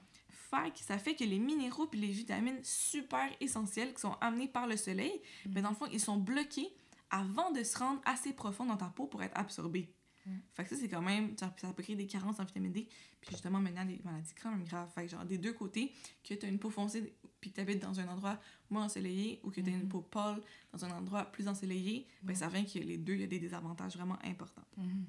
Ça 0.75 0.97
fait 0.97 1.15
que 1.15 1.23
les 1.23 1.39
minéraux 1.39 1.87
puis 1.87 1.99
les 1.99 2.07
vitamines 2.07 2.59
super 2.63 3.29
essentielles 3.39 3.93
qui 3.93 4.01
sont 4.01 4.15
amenées 4.21 4.47
par 4.47 4.67
le 4.67 4.77
soleil, 4.77 5.21
ben 5.45 5.63
dans 5.63 5.69
le 5.69 5.75
fond, 5.75 5.87
ils 5.91 5.99
sont 5.99 6.17
bloqués 6.17 6.69
avant 7.09 7.51
de 7.51 7.63
se 7.63 7.77
rendre 7.77 8.01
assez 8.05 8.33
profond 8.33 8.65
dans 8.65 8.77
ta 8.77 8.87
peau 8.87 9.05
pour 9.05 9.21
être 9.23 9.37
absorbés. 9.37 9.93
Mm. 10.25 10.31
Fait 10.53 10.63
que 10.63 10.69
ça, 10.69 10.75
c'est 10.75 10.87
quand 10.87 11.01
même, 11.01 11.37
genre, 11.37 11.51
ça 11.57 11.71
peut 11.73 11.83
créer 11.83 11.95
des 11.95 12.07
carences 12.07 12.39
en 12.39 12.45
vitamine 12.45 12.71
D, 12.71 12.87
puis 13.21 13.29
justement, 13.31 13.59
maintenant, 13.59 13.85
des 13.85 13.99
maladies 14.03 14.33
quand 14.41 14.49
même 14.51 14.63
graves. 14.63 14.89
Fait 14.95 15.05
que, 15.05 15.11
genre, 15.11 15.25
des 15.25 15.37
deux 15.37 15.53
côtés, 15.53 15.93
que 16.23 16.33
tu 16.33 16.45
as 16.45 16.49
une 16.49 16.59
peau 16.59 16.69
foncée, 16.69 17.13
puis 17.39 17.51
que 17.51 17.55
tu 17.55 17.61
habites 17.61 17.81
dans 17.81 17.99
un 17.99 18.07
endroit 18.07 18.39
moins 18.69 18.85
ensoleillé, 18.85 19.39
ou 19.43 19.51
que 19.51 19.61
tu 19.61 19.69
as 19.69 19.73
une 19.73 19.87
peau 19.87 20.01
pâle 20.01 20.41
dans 20.71 20.85
un 20.85 20.91
endroit 20.91 21.25
plus 21.25 21.47
ensoleillé, 21.47 22.07
ben, 22.21 22.33
Mm. 22.33 22.35
ça 22.35 22.47
revient 22.47 22.65
que 22.65 22.79
les 22.79 22.97
deux, 22.97 23.13
il 23.13 23.21
y 23.21 23.23
a 23.23 23.27
des 23.27 23.39
désavantages 23.39 23.95
vraiment 23.95 24.17
importants. 24.23 24.65
Mhm. 24.77 25.05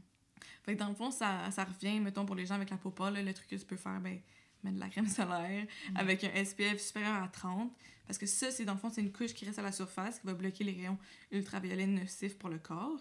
Fait 0.62 0.74
que 0.74 0.78
dans 0.78 0.88
le 0.88 0.94
fond, 0.94 1.10
ça, 1.10 1.50
ça 1.50 1.64
revient, 1.64 2.00
mettons, 2.00 2.26
pour 2.26 2.34
les 2.34 2.46
gens 2.46 2.54
avec 2.54 2.70
la 2.70 2.76
peau 2.76 2.90
pâle, 2.90 3.24
le 3.24 3.34
truc 3.34 3.48
que 3.48 3.56
tu 3.56 3.64
peux 3.64 3.76
faire, 3.76 4.00
ben, 4.00 4.18
mettre 4.64 4.76
de 4.76 4.80
la 4.80 4.88
crème 4.88 5.06
solaire 5.08 5.66
Mhm. 5.90 5.96
avec 5.96 6.24
un 6.24 6.30
SPF 6.44 6.80
supérieur 6.80 7.22
à 7.22 7.28
30. 7.28 7.70
Parce 8.06 8.18
que 8.18 8.26
ça, 8.26 8.50
c'est 8.50 8.64
dans 8.66 8.74
le 8.74 8.78
fond, 8.78 8.90
c'est 8.90 9.00
une 9.00 9.12
couche 9.12 9.32
qui 9.32 9.46
reste 9.46 9.58
à 9.58 9.62
la 9.62 9.72
surface, 9.72 10.18
qui 10.20 10.26
va 10.26 10.34
bloquer 10.34 10.62
les 10.64 10.72
rayons 10.72 10.98
ultraviolets 11.32 11.86
nocifs 11.86 12.36
pour 12.38 12.50
le 12.50 12.58
corps. 12.58 13.00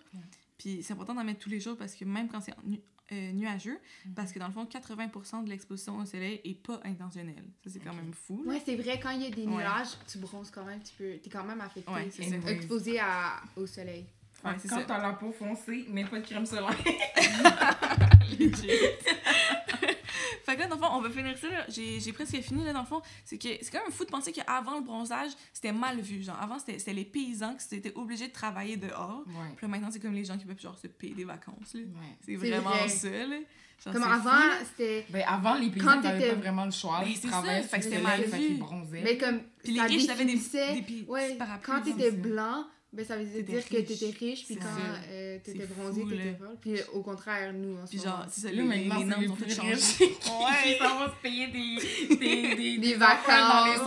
Puis 0.58 0.82
c'est 0.84 0.94
important 0.94 1.14
d'en 1.14 1.24
mettre 1.26 1.40
tous 1.40 1.50
les 1.50 1.60
jours 1.60 1.76
parce 1.78 1.94
que 1.96 2.06
même 2.06 2.30
quand 2.30 2.40
c'est 2.40 2.54
nu- 2.64 2.80
euh, 3.12 3.32
nuageux, 3.34 3.78
Mhm. 4.06 4.14
parce 4.14 4.32
que 4.32 4.40
dans 4.40 4.48
le 4.48 4.54
fond, 4.54 4.66
80% 4.66 5.44
de 5.44 5.50
l'exposition 5.50 5.98
au 5.98 6.06
soleil 6.06 6.40
est 6.46 6.54
pas 6.66 6.80
intentionnelle. 6.86 7.44
Ça, 7.66 7.70
c'est 7.72 7.80
quand 7.80 7.94
même 7.94 8.14
fou. 8.14 8.44
là. 8.46 8.54
Ouais, 8.54 8.62
c'est 8.66 8.76
vrai, 8.78 8.98
quand 8.98 9.10
il 9.10 9.24
y 9.24 9.26
a 9.26 9.30
des 9.30 9.46
Ouais. 9.46 9.56
nuages, 9.58 9.90
tu 10.10 10.20
bronzes 10.20 10.50
quand 10.52 10.64
même, 10.64 10.82
tu 10.82 10.94
peux. 10.98 11.18
T'es 11.22 11.30
quand 11.30 11.44
même 11.44 11.60
affecté. 11.60 11.92
Ouais. 11.92 12.10
Exposé 12.48 13.00
à, 13.02 13.42
au 13.58 13.68
soleil. 13.68 14.06
Ouais, 14.46 14.52
quand 14.70 14.84
t'as 14.88 15.02
la 15.02 15.14
peau 15.14 15.32
foncée, 15.34 15.86
mets 15.90 16.06
pas 16.06 16.20
de 16.20 16.26
crème 16.26 16.46
solaire. 16.46 16.78
Fait 20.54 20.58
que 20.58 20.62
là, 20.62 20.68
dans 20.68 20.76
le 20.76 20.82
fond, 20.82 20.90
on 20.94 21.02
va 21.02 21.10
finir 21.10 21.38
ça. 21.38 21.48
J'ai 21.70 22.14
presque 22.14 22.40
fini, 22.42 22.64
là, 22.64 22.74
dans 22.74 22.82
le 22.82 22.86
fond. 22.86 23.02
C'est 23.26 23.38
que 23.38 23.50
c'est 23.62 23.72
quand 23.72 23.82
même 23.84 23.92
fou 23.92 24.06
de 24.06 24.10
penser 24.12 24.32
qu'avant 24.32 24.76
le 24.76 24.82
bronzage, 24.84 25.32
c'était 25.52 25.72
mal 25.72 26.00
vu. 26.00 26.22
Genre, 26.24 26.38
avant, 26.40 26.60
c'était 26.60 26.80
c'était 26.80 26.94
les 26.94 27.06
paysans 27.06 27.56
qui 27.56 27.76
étaient 27.76 27.94
obligés 27.96 28.28
de 28.28 28.34
travailler 28.34 28.78
dehors. 28.78 29.24
Ouais. 29.28 29.34
Puis 29.58 29.66
là, 29.66 29.68
maintenant, 29.70 29.90
c'est 29.92 30.00
comme 30.00 30.14
les 30.14 30.26
gens 30.26 30.38
qui 30.38 30.46
peuvent 30.46 30.60
genre 30.60 30.78
se 30.78 30.88
payer 30.88 31.14
des 31.16 31.24
vacances. 31.26 31.74
là. 31.74 31.80
Ouais. 31.82 32.18
C'est 32.26 32.36
vraiment 32.36 32.70
vrai. 32.70 32.88
ça, 32.90 33.10
là. 33.10 33.38
Genre, 33.84 33.94
Comme 33.96 34.04
avant, 34.04 34.32
c'était. 34.66 35.06
Ben, 35.10 35.24
avant, 35.28 35.56
les 35.56 35.70
paysans 35.70 36.00
n'avaient 36.00 36.20
t'étais- 36.20 36.34
pas 36.36 36.40
vraiment 36.40 36.66
le 36.66 36.72
choix. 36.72 37.00
Ben, 37.02 37.08
Ils 37.10 37.18
c'est 37.18 37.28
ça, 37.28 37.42
fait 37.42 37.78
que 37.80 37.84
c'était 37.84 38.00
mal 38.00 38.24
fait 38.24 38.38
vu. 38.38 38.46
qu'ils 38.48 38.60
bronzaient. 38.60 39.02
Mais 39.04 39.18
comme. 39.18 39.42
Puis 39.64 39.74
les 39.74 39.82
riches 39.82 40.08
avaient 40.10 40.24
des, 40.26 40.36
des, 40.36 40.82
petits 40.82 41.06
Ouais, 41.08 41.36
parapluies. 41.36 41.66
quand 41.66 41.82
t'étais 41.82 42.12
blanc, 42.12 42.66
ben 42.94 43.04
ça 43.04 43.18
veut 43.18 43.26
dire 43.26 43.46
que 43.46 43.76
riche. 43.76 43.88
t'étais 43.88 44.18
riche, 44.20 44.46
puis 44.46 44.56
quand 44.56 44.68
euh, 45.10 45.40
t'étais 45.44 45.66
bronzé, 45.66 46.06
t'étais 46.08 46.32
pas. 46.34 46.46
Puis 46.62 46.76
au 46.94 47.02
contraire, 47.02 47.52
nous, 47.52 47.78
en 47.78 47.86
ce 47.86 47.90
Puis 47.90 48.00
moment. 48.00 48.12
genre, 48.12 48.26
c'est 48.30 48.42
ça, 48.42 48.52
maintenant, 48.54 49.00
les 49.00 49.06
normes 49.06 49.22
les 49.22 49.30
ont 49.30 49.36
fait 49.36 49.50
changer. 49.50 49.74
Ouais. 50.06 50.78
ça 50.78 50.88
va 51.00 51.10
se 51.10 51.22
payer 51.22 51.48
des, 51.48 52.16
des, 52.16 52.56
des, 52.56 52.78
Des 52.84 52.94
affaires 52.96 53.48
dans 53.50 53.66
les 53.66 53.78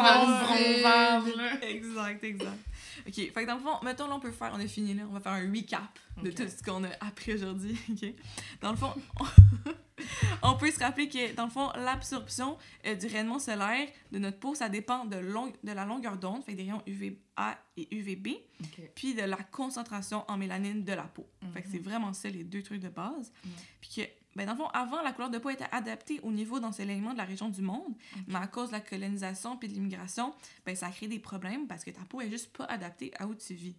vacances, 0.83 1.37
là. 1.37 1.69
Exact, 1.69 2.25
exact. 2.25 2.59
OK, 3.07 3.15
fait 3.15 3.31
que 3.33 3.47
dans 3.47 3.55
le 3.55 3.61
fond, 3.61 3.85
mettons, 3.85 4.09
là, 4.09 4.15
on 4.17 4.21
peut 4.21 4.33
faire, 4.33 4.51
on 4.53 4.59
a 4.61 4.67
fini, 4.67 4.95
là, 4.95 5.05
on 5.09 5.13
va 5.13 5.21
faire 5.21 5.33
un 5.33 5.53
recap 5.53 5.83
de 6.23 6.31
tout 6.31 6.43
ce 6.49 6.63
qu'on 6.63 6.83
a 6.83 6.89
appris 7.01 7.35
aujourd'hui, 7.35 7.79
OK? 7.91 8.13
Dans 8.61 8.71
le 8.73 8.77
fond, 8.77 8.93
on 9.21 9.25
peut 10.57 10.71
se 10.71 10.79
rappeler 10.79 11.09
que, 11.09 11.35
dans 11.35 11.45
le 11.45 11.51
fond, 11.51 11.71
l'absorption 11.77 12.57
euh, 12.87 12.95
du 12.95 13.07
rayonnement 13.07 13.39
solaire 13.39 13.89
de 14.13 14.19
notre 14.19 14.39
peau, 14.39 14.55
ça 14.55 14.69
dépend 14.69 15.05
de, 15.05 15.17
long- 15.17 15.53
de 15.63 15.73
la 15.73 15.85
longueur 15.85 16.17
d'onde, 16.17 16.45
fait 16.45 16.55
des 16.55 16.63
rayons 16.65 16.83
UVA 16.87 17.59
et 17.77 17.95
UVB, 17.97 18.29
puis 18.95 19.15
de 19.15 19.23
la 19.23 19.37
concentration 19.37 20.25
en 20.29 20.37
mélanine 20.37 20.85
de 20.85 20.93
la 20.93 21.05
peau. 21.05 21.27
Fait 21.53 21.63
que 21.63 21.67
Mhm. 21.69 21.73
c'est 21.73 21.79
vraiment 21.83 22.13
ça, 22.13 22.29
les 22.31 22.45
deux 22.45 22.63
trucs 22.63 22.81
de 22.81 22.89
base. 22.89 23.33
Mhm. 23.45 23.51
Puis 23.81 23.91
que, 23.97 24.03
ben, 24.37 24.47
dans 24.47 24.53
le 24.53 24.59
fond, 24.59 24.69
avant, 24.69 25.01
la 25.03 25.13
couleur 25.13 25.31
de 25.31 25.39
peau 25.39 25.51
était 25.51 25.67
adaptée 25.73 26.21
au 26.23 26.31
niveau 26.33 26.61
d'ensoleillement 26.61 27.13
de 27.13 27.19
la 27.19 27.25
région 27.25 27.49
du 27.49 27.63
monde, 27.63 27.95
mais 28.27 28.37
à 28.37 28.47
cause 28.47 28.69
de 28.69 28.73
la 28.73 28.81
colonisation 28.81 29.57
puis 29.57 29.69
de 29.69 29.75
l'immigration, 29.75 30.35
ben, 30.65 30.77
ça 30.77 30.91
crée 30.91 31.09
des 31.09 31.19
problèmes 31.19 31.67
parce 31.67 31.85
que 31.85 31.91
ta 31.91 32.03
peau 32.03 32.21
est 32.21 32.29
juste 32.31 32.55
pas 32.57 32.65
adaptée 32.65 33.13
à 33.19 33.27
où 33.27 33.35
tu 33.35 33.55
vis. 33.55 33.75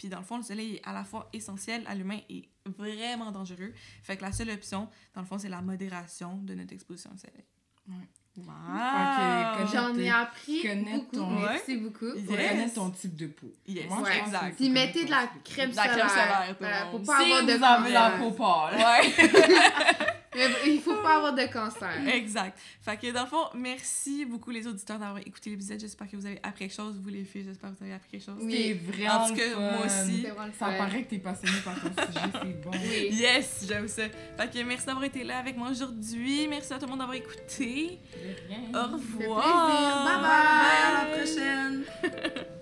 Puis 0.00 0.08
dans 0.08 0.16
le 0.20 0.24
fond, 0.24 0.38
le 0.38 0.42
soleil 0.42 0.76
est 0.76 0.88
à 0.88 0.94
la 0.94 1.04
fois 1.04 1.28
essentiel 1.34 1.82
à 1.86 1.94
l'humain 1.94 2.20
et 2.30 2.48
vraiment 2.64 3.30
dangereux. 3.30 3.74
Fait 4.02 4.16
que 4.16 4.22
la 4.22 4.32
seule 4.32 4.48
option, 4.48 4.88
dans 5.14 5.20
le 5.20 5.26
fond, 5.26 5.36
c'est 5.38 5.50
la 5.50 5.60
modération 5.60 6.38
de 6.38 6.54
notre 6.54 6.72
exposition 6.72 7.10
au 7.14 7.18
soleil. 7.18 7.44
Ouais. 7.86 8.08
Wow! 8.38 9.66
J'en 9.70 9.94
ai 9.98 10.08
appris 10.08 10.62
beaucoup. 10.84 11.16
ton- 11.16 11.30
Merci 11.40 11.76
beaucoup. 11.76 12.14
Yes. 12.16 12.26
Connaître 12.26 12.74
ton 12.74 12.88
type 12.90 13.14
de 13.14 13.26
peau. 13.26 13.52
Yes, 13.66 13.90
Moi, 13.90 14.00
Ouais. 14.00 14.18
exact. 14.20 14.56
Puis 14.56 14.70
mettez 14.70 15.04
de 15.04 15.10
la 15.10 15.28
crème 15.44 15.70
De 15.70 15.76
la 15.76 15.82
solaire. 15.82 15.96
crème 15.98 16.08
solaire, 16.08 16.46
tout 16.46 16.62
le 16.64 16.68
Voilà, 16.68 16.84
monde. 16.86 16.90
pour 16.92 17.02
pas 17.14 17.18
si 17.22 17.24
avoir 17.32 17.44
de 17.46 17.52
vous 17.58 17.64
avez 17.64 17.92
la 17.92 18.10
peau 18.12 18.30
pâle. 18.30 18.76
Ouais! 18.76 20.06
Mais 20.34 20.46
Il 20.66 20.80
faut 20.80 20.94
pas 21.02 21.16
avoir 21.16 21.34
de 21.34 21.42
cancer. 21.52 21.90
exact. 22.08 22.56
Fait 22.82 22.96
que 22.96 23.10
dans 23.12 23.22
le 23.22 23.26
fond, 23.26 23.46
merci 23.54 24.24
beaucoup 24.24 24.50
les 24.50 24.64
auditeurs 24.66 24.98
d'avoir 24.98 25.18
écouté 25.18 25.50
l'épisode. 25.50 25.80
J'espère 25.80 26.08
que 26.08 26.16
vous 26.16 26.24
avez 26.26 26.38
appris 26.42 26.66
quelque 26.68 26.76
chose. 26.76 27.00
Vous 27.02 27.08
les 27.08 27.24
filles, 27.24 27.44
j'espère 27.44 27.70
que 27.70 27.76
vous 27.78 27.84
avez 27.84 27.94
appris 27.94 28.10
quelque 28.12 28.24
chose. 28.24 28.38
Oui. 28.40 28.74
Vraiment 28.74 29.24
En 29.24 29.28
tout 29.28 29.34
cas, 29.34 29.48
le 29.48 29.56
moi 29.56 29.88
fun. 29.88 30.02
aussi. 30.04 30.22
Ça 30.22 30.66
fun. 30.66 30.72
paraît 30.78 31.02
que 31.02 31.10
t'es 31.10 31.18
passionné 31.18 31.58
par 31.64 31.74
ton 31.80 31.88
sujet, 31.88 32.20
c'est 32.32 32.60
bon. 32.62 32.70
Oui. 32.72 33.08
Yes, 33.10 33.64
j'aime 33.66 33.88
ça. 33.88 34.04
Fait 34.38 34.50
que 34.52 34.62
merci 34.64 34.86
d'avoir 34.86 35.04
été 35.04 35.24
là 35.24 35.38
avec 35.38 35.56
moi 35.56 35.68
aujourd'hui. 35.70 36.46
Merci 36.48 36.72
à 36.74 36.78
tout 36.78 36.84
le 36.84 36.90
monde 36.90 37.00
d'avoir 37.00 37.16
écouté. 37.16 37.98
De 38.14 38.48
rien. 38.48 38.68
Au 38.70 38.98
fait 38.98 39.26
revoir. 39.26 39.66
plaisir. 39.66 39.96
Bye 40.04 40.20
bye. 40.20 40.22
Bye, 40.22 40.84
à 40.86 41.08
la 41.08 41.16
prochaine. 41.16 42.50